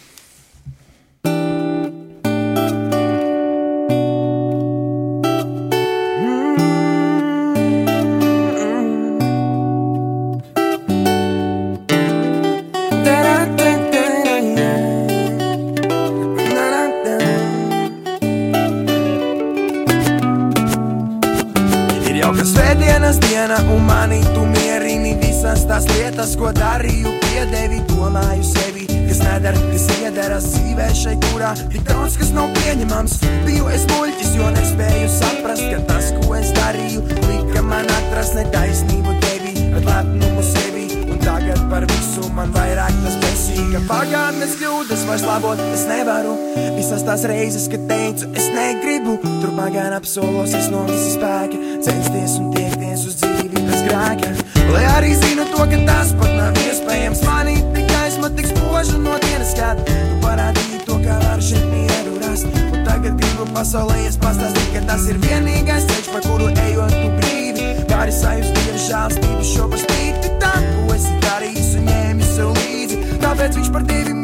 Labot 45.49 45.73
es 45.73 45.85
nevaru, 45.89 46.35
visas 46.77 47.03
tās 47.07 47.23
reizes, 47.29 47.69
kad 47.73 47.85
teicu, 47.89 48.29
es 48.37 48.49
negribu, 48.53 49.17
tur 49.41 49.53
pagāna 49.57 49.97
apsolos 49.97 50.53
es 50.57 50.69
no 50.73 50.83
visas 50.89 51.15
spēka, 51.17 51.57
censties 51.85 52.37
un 52.41 52.51
tiekties 52.53 53.07
uz 53.09 53.17
dzīvi 53.23 53.63
bez 53.65 53.85
grēka. 53.87 54.33
Lai 54.75 54.85
arī 54.97 55.15
zinu 55.17 55.47
to, 55.49 55.65
ka 55.71 55.79
tas 55.89 56.13
pat 56.21 56.35
nav 56.37 56.61
iespējams 56.67 57.23
manīt, 57.25 57.65
tik 57.77 57.89
gaisma 57.89 58.31
tik 58.37 58.51
spoža 58.51 58.99
no 59.01 59.17
dienas 59.25 59.55
skata. 59.55 59.87
Tu 59.89 60.19
parādīji 60.27 60.83
to, 60.85 60.99
kā 61.07 61.17
var 61.25 61.41
šeit 61.49 61.65
mieru 61.73 62.19
rast. 62.27 62.61
Un 62.69 62.85
tagad 62.85 63.17
gribu 63.17 63.49
pasaulē 63.55 64.03
es 64.11 64.21
pastāstīt, 64.21 64.69
ka 64.77 64.85
tas 64.93 65.09
ir 65.09 65.23
vienīgais 65.25 65.89
ceļš, 65.89 66.13
pa 66.13 66.23
kuru 66.29 66.53
ejot 66.67 66.93
tu 66.99 67.09
brīvi. 67.23 67.73
Vari 67.89 68.13
sajust 68.15 68.53
dieva 68.61 68.85
žālstību 68.85 69.49
šo 69.55 69.73
par 69.73 69.81
spīti 69.87 70.37
tam, 70.45 70.71
ko 70.85 70.95
esi 70.99 71.17
darījis 71.25 71.75
un 71.81 71.89
ņēmis 71.89 72.37
sev 72.37 72.55
līdzi. 72.61 73.03
Tāpēc 73.25 73.61
viņš 73.63 73.75
par 73.75 73.89
tevi 73.89 74.18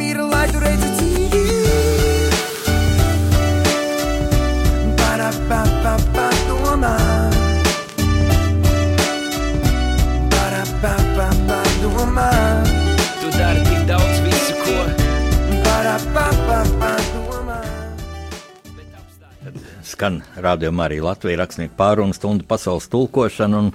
Skan 20.05 20.19
rādījumā 20.37 20.85
arī 20.85 20.99
Latvijas 21.01 21.39
rakstnieku 21.41 21.79
pārunu 21.79 22.13
stundu 22.13 22.45
pasaules 22.45 22.91
tulkošana. 22.93 23.57
Un, 23.57 23.71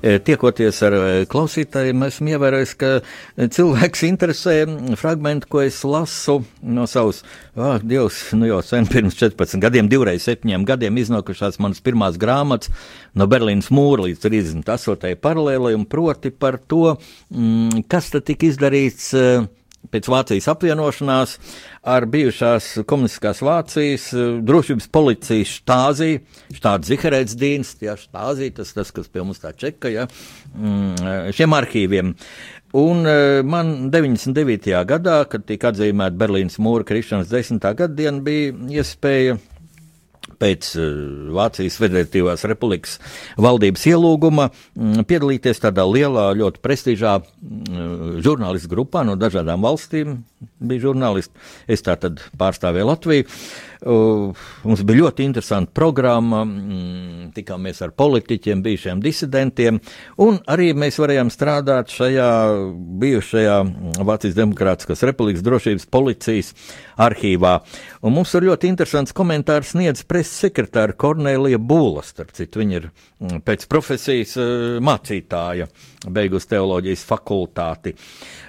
e, 0.00 0.14
tiekoties 0.24 0.78
ar 0.86 0.94
e, 0.96 1.00
klausītājiem, 1.28 2.06
esmu 2.06 2.30
ievērojis, 2.32 2.70
ka 2.80 2.92
e, 2.96 3.48
cilvēks 3.52 4.04
interesē 4.08 4.54
fragment, 4.96 5.44
ko 5.44 5.60
es 5.60 5.82
lasu 5.84 6.38
no 6.64 6.86
savas, 6.88 7.20
ah, 7.52 7.76
Dievs, 7.84 8.30
nu 8.32 8.48
jau 8.48 8.62
sen 8.64 8.88
pirms 8.88 9.18
14 9.20 9.60
gadiem, 9.60 9.90
divreiz 9.92 10.24
septiņiem 10.24 10.64
gadiem 10.70 11.02
iznākušās 11.02 11.60
manas 11.60 11.84
pirmās 11.84 12.16
grāmatas 12.16 12.72
no 13.12 13.28
Berlīnas 13.28 13.68
mūra 13.68 14.06
līdz 14.06 14.24
38. 14.24 15.20
paralēlai, 15.20 15.74
un 15.76 15.84
proti 15.84 16.32
par 16.32 16.56
to, 16.64 16.94
mm, 17.28 17.84
kas 17.92 18.08
tad 18.14 18.24
tika 18.30 18.48
izdarīts. 18.48 19.10
e, 19.12 19.44
pēc 19.92 20.08
Vācijas 20.12 20.48
apvienošanās 20.52 21.36
ar 21.94 22.06
bijušās 22.10 22.70
komunistiskās 22.88 23.42
Vācijas 23.44 24.08
eh, 24.14 24.34
drošības 24.46 24.90
policijas 24.94 25.54
štāzī, 25.60 26.10
štāda 26.56 26.90
Ziherēts 26.90 27.38
dienas, 27.40 27.74
jā, 27.84 27.96
štāzī, 28.00 28.50
tas, 28.56 28.74
tas, 28.76 28.92
kas 28.94 29.10
pie 29.10 29.24
mums 29.24 29.42
tā 29.42 29.54
čeka, 29.56 29.92
jā, 29.92 30.08
mm, 30.54 31.32
šiem 31.36 31.56
arhīviem. 31.58 32.14
Un 32.74 33.06
eh, 33.06 33.40
man 33.46 33.90
99. 33.94 34.70
gadā, 34.90 35.18
kad 35.30 35.46
tika 35.46 35.70
atzīmēta 35.70 36.18
Berlīnas 36.18 36.58
mūra 36.62 36.86
krišanas 36.88 37.30
desmitā 37.30 37.74
gada 37.78 37.94
diena, 37.94 38.22
bija 38.24 38.54
iespēja 38.80 39.38
pēc 40.44 40.70
eh, 40.76 40.86
Vācijas 41.34 41.78
Federatīvās 41.80 42.44
Republikas 42.50 42.98
valdības 43.40 43.86
ielūguma 43.90 44.50
mm, 44.50 45.06
piedalīties 45.08 45.62
tādā 45.64 45.86
lielā, 45.88 46.30
ļoti 46.38 46.62
prestižā 46.64 47.16
mm, 47.24 48.18
žurnālistu 48.24 48.72
grupā 48.74 49.04
no 49.08 49.16
dažādām 49.20 49.64
valstīm. 49.64 50.20
Bija 50.64 50.90
žurnālisti, 50.90 51.32
es 51.70 51.84
tā 51.84 51.96
tad 52.00 52.20
pārstāvēju 52.40 52.90
Latviju. 52.90 53.28
Mums 53.84 54.80
bija 54.86 55.02
ļoti 55.02 55.26
interesanta 55.28 55.72
programma, 55.76 56.40
mm, 56.44 57.32
tikāmies 57.36 57.82
ar 57.84 57.90
politiķiem, 57.92 58.62
bijušiem 58.64 59.00
disidentiem, 59.04 59.80
un 60.24 60.38
arī 60.48 60.70
mēs 60.72 60.96
varējām 61.02 61.28
strādāt 61.32 61.92
šajā 61.92 62.28
bijušajā 63.02 63.58
Vācijas 64.08 64.38
Demokrātiskās 64.38 65.04
Republikas 65.04 65.44
drošības 65.44 65.84
policijas 65.92 66.54
arhīvā. 66.96 67.58
Un 68.00 68.16
mums 68.16 68.32
ir 68.34 68.46
ļoti 68.48 68.70
interesants 68.72 69.12
komentārs 69.12 69.74
sniedz 69.74 70.04
preses 70.08 70.38
sekretāra 70.46 70.96
Kornelija 70.96 71.58
Būla, 71.60 72.04
starp 72.06 72.32
citu, 72.32 72.62
viņa 72.62 72.78
ir 72.78 72.88
mm, 72.88 73.42
pēc 73.44 73.66
profesijas 73.68 74.32
uh, 74.40 74.78
mācītāja, 74.80 75.68
beigus 76.08 76.48
teoloģijas 76.48 77.04
fakultāti 77.04 77.92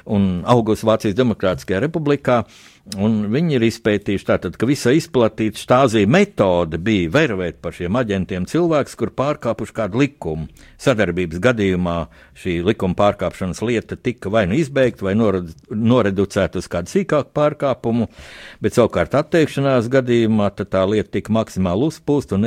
un 0.06 0.46
augus 0.48 0.86
Vācijas 0.88 1.18
Demokrātiskajā 1.18 1.84
republikā. 1.84 2.46
Un 2.94 3.16
viņi 3.34 3.56
ir 3.58 3.64
izpētījuši 3.66 4.28
tātad, 4.28 4.58
ka 4.62 4.68
visa 4.70 4.92
izplatīta 4.94 5.58
štāzija 5.58 6.06
metode 6.06 6.78
bija 6.78 7.10
vervēt 7.16 7.58
par 7.64 7.74
šiem 7.74 7.98
aģentiem 7.98 8.46
cilvēks, 8.46 8.94
kur 9.00 9.10
pārkāpuši 9.18 9.74
kādu 9.80 10.04
likumu. 10.04 10.46
Sadarbības 10.78 11.42
gadījumā 11.42 11.96
šī 12.38 12.60
likuma 12.68 12.94
pārkāpšanas 13.02 13.64
lieta 13.66 13.98
tika 13.98 14.30
vai 14.30 14.46
nu 14.52 14.60
izbeigta, 14.62 15.08
vai 15.10 15.16
nored- 15.18 15.50
noreducēta 15.74 16.62
uz 16.62 16.70
kādu 16.70 16.94
sīkāku 16.94 17.34
pārkāpumu, 17.34 18.06
bet 18.62 18.78
savukārt 18.78 19.18
atteikšanās 19.18 19.90
gadījumā 19.90 20.54
tā 20.62 20.86
lieta 20.86 21.18
tika 21.18 21.34
maksimāli 21.34 21.90
uzpūsta 21.90 22.38
un 22.38 22.46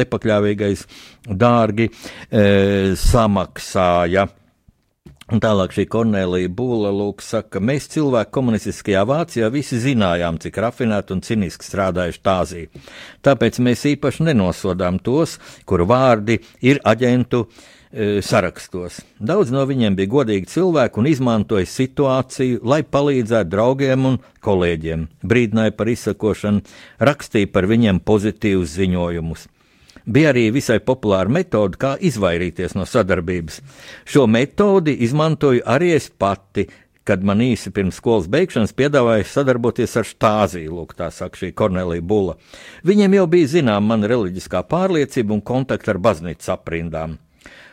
nepakļāvīgais 0.00 0.88
dārgi 1.28 1.92
e, 1.92 2.96
samaksāja. 2.96 4.30
Un 5.32 5.40
tālāk 5.40 5.72
šī 5.72 5.86
Kornelija 5.88 6.50
Būla 6.52 6.90
lūk 6.92 7.22
saka, 7.24 7.60
mēs 7.64 7.86
cilvēki 7.94 8.34
komunistiskajā 8.36 9.04
Vācijā 9.08 9.46
visi 9.54 9.78
zinājām, 9.80 10.36
cik 10.42 10.58
rafinēti 10.60 11.14
un 11.14 11.22
ciniski 11.24 11.64
strādājuši 11.64 12.20
tāzī. 12.20 12.64
Tāpēc 13.24 13.60
mēs 13.64 13.86
īpaši 13.94 14.26
nenosodām 14.28 14.98
tos, 15.00 15.38
kuru 15.64 15.86
vārdi 15.88 16.36
ir 16.60 16.82
aģentu 16.84 17.46
e, 17.46 18.20
sarakstos. 18.20 19.00
Daudz 19.16 19.54
no 19.56 19.64
viņiem 19.70 19.96
bija 19.96 20.12
godīgi 20.18 20.52
cilvēki 20.52 21.00
un 21.00 21.08
izmantoja 21.14 21.70
situāciju, 21.78 22.60
lai 22.68 22.82
palīdzētu 22.84 23.54
draugiem 23.56 24.10
un 24.12 24.20
kolēģiem, 24.44 25.08
brīdināja 25.24 25.72
par 25.78 25.94
izsakošanu, 25.94 26.60
rakstīja 27.00 27.48
par 27.56 27.72
viņiem 27.72 28.04
pozitīvus 28.04 28.76
ziņojumus. 28.76 29.48
Bija 30.04 30.32
arī 30.32 30.48
visai 30.54 30.80
populāra 30.82 31.30
metode, 31.30 31.78
kā 31.78 31.94
izvairīties 32.00 32.74
no 32.74 32.86
sadarbības. 32.88 33.60
Šo 34.04 34.26
metodi 34.26 34.96
izmantoju 35.06 35.62
arī 35.66 35.92
es 35.96 36.08
pati, 36.10 36.66
kad 37.04 37.22
man 37.26 37.42
īsi 37.42 37.72
pirms 37.74 37.98
skolas 37.98 38.28
beigšanas 38.30 38.74
piedāvāja 38.78 39.26
sadarboties 39.26 39.96
ar 39.98 40.06
štāziju, 40.06 40.76
lūk, 40.78 40.94
tā 40.98 41.10
saka 41.14 41.38
šī 41.38 41.52
Kornelija 41.58 42.02
Bula. 42.02 42.36
Viņiem 42.86 43.18
jau 43.18 43.26
bija 43.30 43.50
zinām 43.56 43.88
mana 43.90 44.10
reliģiskā 44.10 44.62
pārliecība 44.70 45.34
un 45.34 45.42
kontakti 45.42 45.90
ar 45.90 46.02
baznīcas 46.02 46.52
aprindām. 46.54 47.18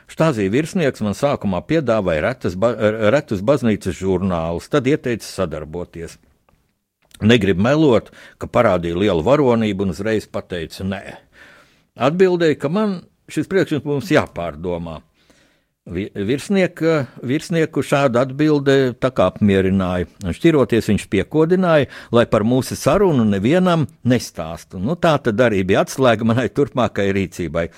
Štāzija 0.09 0.49
virsnieks 0.49 1.03
man 1.05 1.13
sākumā 1.13 1.61
piedāvāja 1.69 2.25
retas, 2.25 2.57
ba 2.57 2.73
retus 3.13 3.43
baznīcas 3.45 3.99
žurnālus, 3.99 4.69
tad 4.73 4.89
ieteica 4.89 5.25
sadarboties. 5.25 6.17
Negribu 7.21 7.61
melot, 7.61 8.09
ka 8.39 8.47
parādīja 8.47 8.97
lielu 8.97 9.25
varonību 9.25 9.85
un 9.85 9.93
uzreiz 9.93 10.25
pateica 10.31 10.87
nē. 10.87 11.03
Atbildēja, 11.99 12.55
ka 12.61 12.69
man 12.71 12.99
šis 13.29 13.49
priekšlikums 13.51 14.09
jāpārdomā. 14.13 15.01
Vi- 15.89 16.11
Virsnieka, 16.13 17.07
virsnieku 17.25 17.81
tā 19.01 19.09
kā 19.09 19.25
apmierināja. 19.31 20.05
Šķiroties 20.21 20.89
viņš 20.91 21.07
piekodināja, 21.09 21.87
lai 22.11 22.25
par 22.25 22.45
mūsu 22.45 22.77
sarunu 22.77 23.25
nevienam 23.25 23.87
nestāstu. 24.05 24.77
Nu, 24.77 24.95
tā 24.95 25.15
tad 25.23 25.35
arī 25.41 25.63
bija 25.65 25.83
atslēga 25.83 26.27
manai 26.29 26.49
turpmākajai 26.49 27.15
rīcībai. 27.17 27.69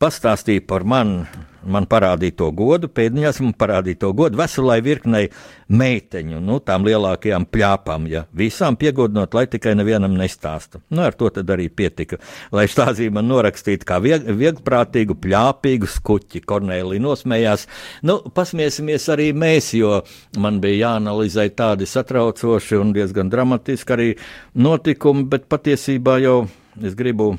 Pastāstīja 0.00 0.62
par 0.66 0.82
mani, 0.82 1.22
man 1.70 1.86
parādīto 1.88 2.48
godu, 2.56 2.88
pēdiņās 2.90 3.38
man 3.44 3.52
parādīto 3.58 4.10
godu 4.16 4.38
veselai 4.40 4.80
virknei 4.84 5.28
meiteņu, 5.70 6.40
nu, 6.44 6.58
tām 6.64 6.84
lielākajām 6.88 7.46
pļāpām, 7.52 8.08
ja 8.10 8.24
visām 8.36 8.76
piegodinot, 8.80 9.36
lai 9.36 9.46
tikai 9.50 9.76
nevienam 9.78 10.16
nestāstu. 10.18 10.82
Nu, 10.90 11.04
ar 11.06 11.14
to 11.18 11.30
tad 11.36 11.52
arī 11.54 11.68
pietika, 11.70 12.18
lai 12.54 12.66
štāzīja 12.70 13.14
man 13.14 13.28
norakstītu 13.30 13.88
kā 13.88 14.00
vieg, 14.02 14.26
viegprātīgu, 14.42 15.16
pļāpīgu 15.22 15.90
skuķi. 15.94 16.42
Kornēlī 16.44 16.98
nosmējās. 17.02 17.68
Nu, 18.04 18.18
pasmiesimies 18.34 19.08
arī 19.14 19.30
mēs, 19.36 19.72
jo 19.78 20.02
man 20.40 20.60
bija 20.64 20.88
jāanalizē 20.88 21.48
tādi 21.56 21.88
satraucoši 21.88 22.82
un 22.82 22.92
diezgan 22.96 23.32
dramatiski 23.32 23.96
arī 23.96 24.12
notikumi, 24.58 25.28
bet 25.30 25.48
patiesībā 25.52 26.18
jau 26.24 26.38
es 26.82 26.98
gribu 26.98 27.36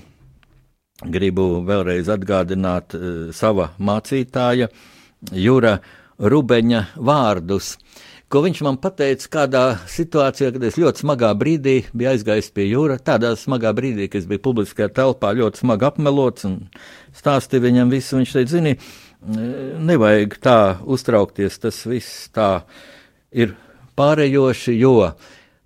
gribu 1.04 1.62
vēlreiz 1.68 2.10
atgādināt 2.12 2.96
uh, 2.96 3.08
sava 3.36 3.72
mācītāja 3.80 4.70
Jūra 5.36 5.80
Rubeņa 6.16 6.82
vārdus, 6.96 7.74
ko 8.32 8.42
viņš 8.46 8.62
man 8.66 8.78
pateica 8.82 9.30
kādā 9.32 9.64
situācijā, 9.92 10.52
kad 10.56 10.64
es 10.68 10.78
ļoti 10.80 11.04
smagā 11.04 11.32
brīdī 11.38 11.76
biju 11.92 12.12
aizgājis 12.14 12.52
pie 12.56 12.70
jūra. 12.70 12.98
Tādā 13.04 13.34
smagā 13.40 13.74
brīdī, 13.76 14.08
kad 14.10 14.24
es 14.24 14.30
biju 14.30 14.44
publiskajā 14.48 14.90
telpā, 14.96 15.34
ļoti 15.36 15.64
smagi 15.64 15.88
apmelots 15.90 16.48
un 16.48 16.58
stāstīju 17.16 17.66
viņam 17.68 17.92
visu. 17.92 18.20
Viņš 18.20 18.36
teica, 18.38 18.54
zini, 18.54 18.76
nevajag 19.90 20.38
tā 20.44 20.60
uztraukties, 20.84 21.60
tas 21.64 21.82
viss 21.90 22.30
tā 22.36 22.50
ir 23.36 23.56
pārējoši, 24.00 24.78
jo 24.80 25.12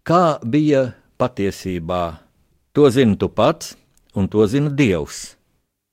kā 0.07 0.39
bija 0.43 0.89
patiesībā, 1.19 2.03
to 2.73 2.89
zini 2.93 3.17
tu 3.19 3.29
pats, 3.29 3.75
un 4.19 4.27
to 4.31 4.45
zina 4.51 4.69
Dievs. 4.69 5.37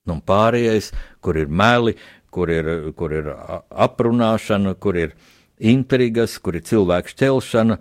Nu, 0.07 0.20
pārējais, 0.22 0.93
kur 1.24 1.39
ir 1.39 1.49
meli, 1.51 1.97
kur 2.31 2.51
ir, 2.53 2.68
kur 2.99 3.14
ir 3.14 3.31
aprunāšana, 3.70 4.77
kur 4.79 4.99
ir 4.99 5.16
intrigas, 5.59 6.37
kur 6.39 6.59
ir 6.59 6.66
cilvēku 6.66 7.14
šķelšana. 7.14 7.79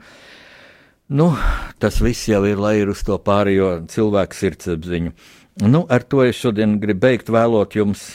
Nu, 1.13 1.27
tas 1.77 1.99
viss 2.01 2.29
jau 2.31 2.41
ir, 2.49 2.57
lai 2.57 2.79
ir 2.81 2.89
uz 2.89 3.03
to 3.05 3.17
pārējo 3.21 3.85
cilvēku 3.91 4.37
sirdsapziņu. 4.39 5.13
Nu, 5.69 5.85
ar 5.85 6.03
to 6.03 6.23
es 6.25 6.39
šodien 6.39 6.79
gribu 6.81 7.05
beigt, 7.05 7.29
vēlot 7.31 7.77
jums 7.77 8.07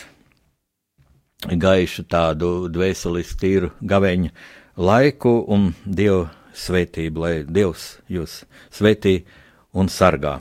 gaišu 1.47 2.05
tādu 2.11 2.69
dvēselis 2.69 3.37
tīru 3.41 3.71
gaveņu 3.81 4.33
laiku 4.81 5.39
un 5.49 5.71
Dievu 5.85 6.27
svētību, 6.57 7.23
lai 7.23 7.35
Dievs 7.47 8.01
jūs 8.11 8.43
svētī 8.75 9.21
un 9.73 9.89
sargā. 9.89 10.41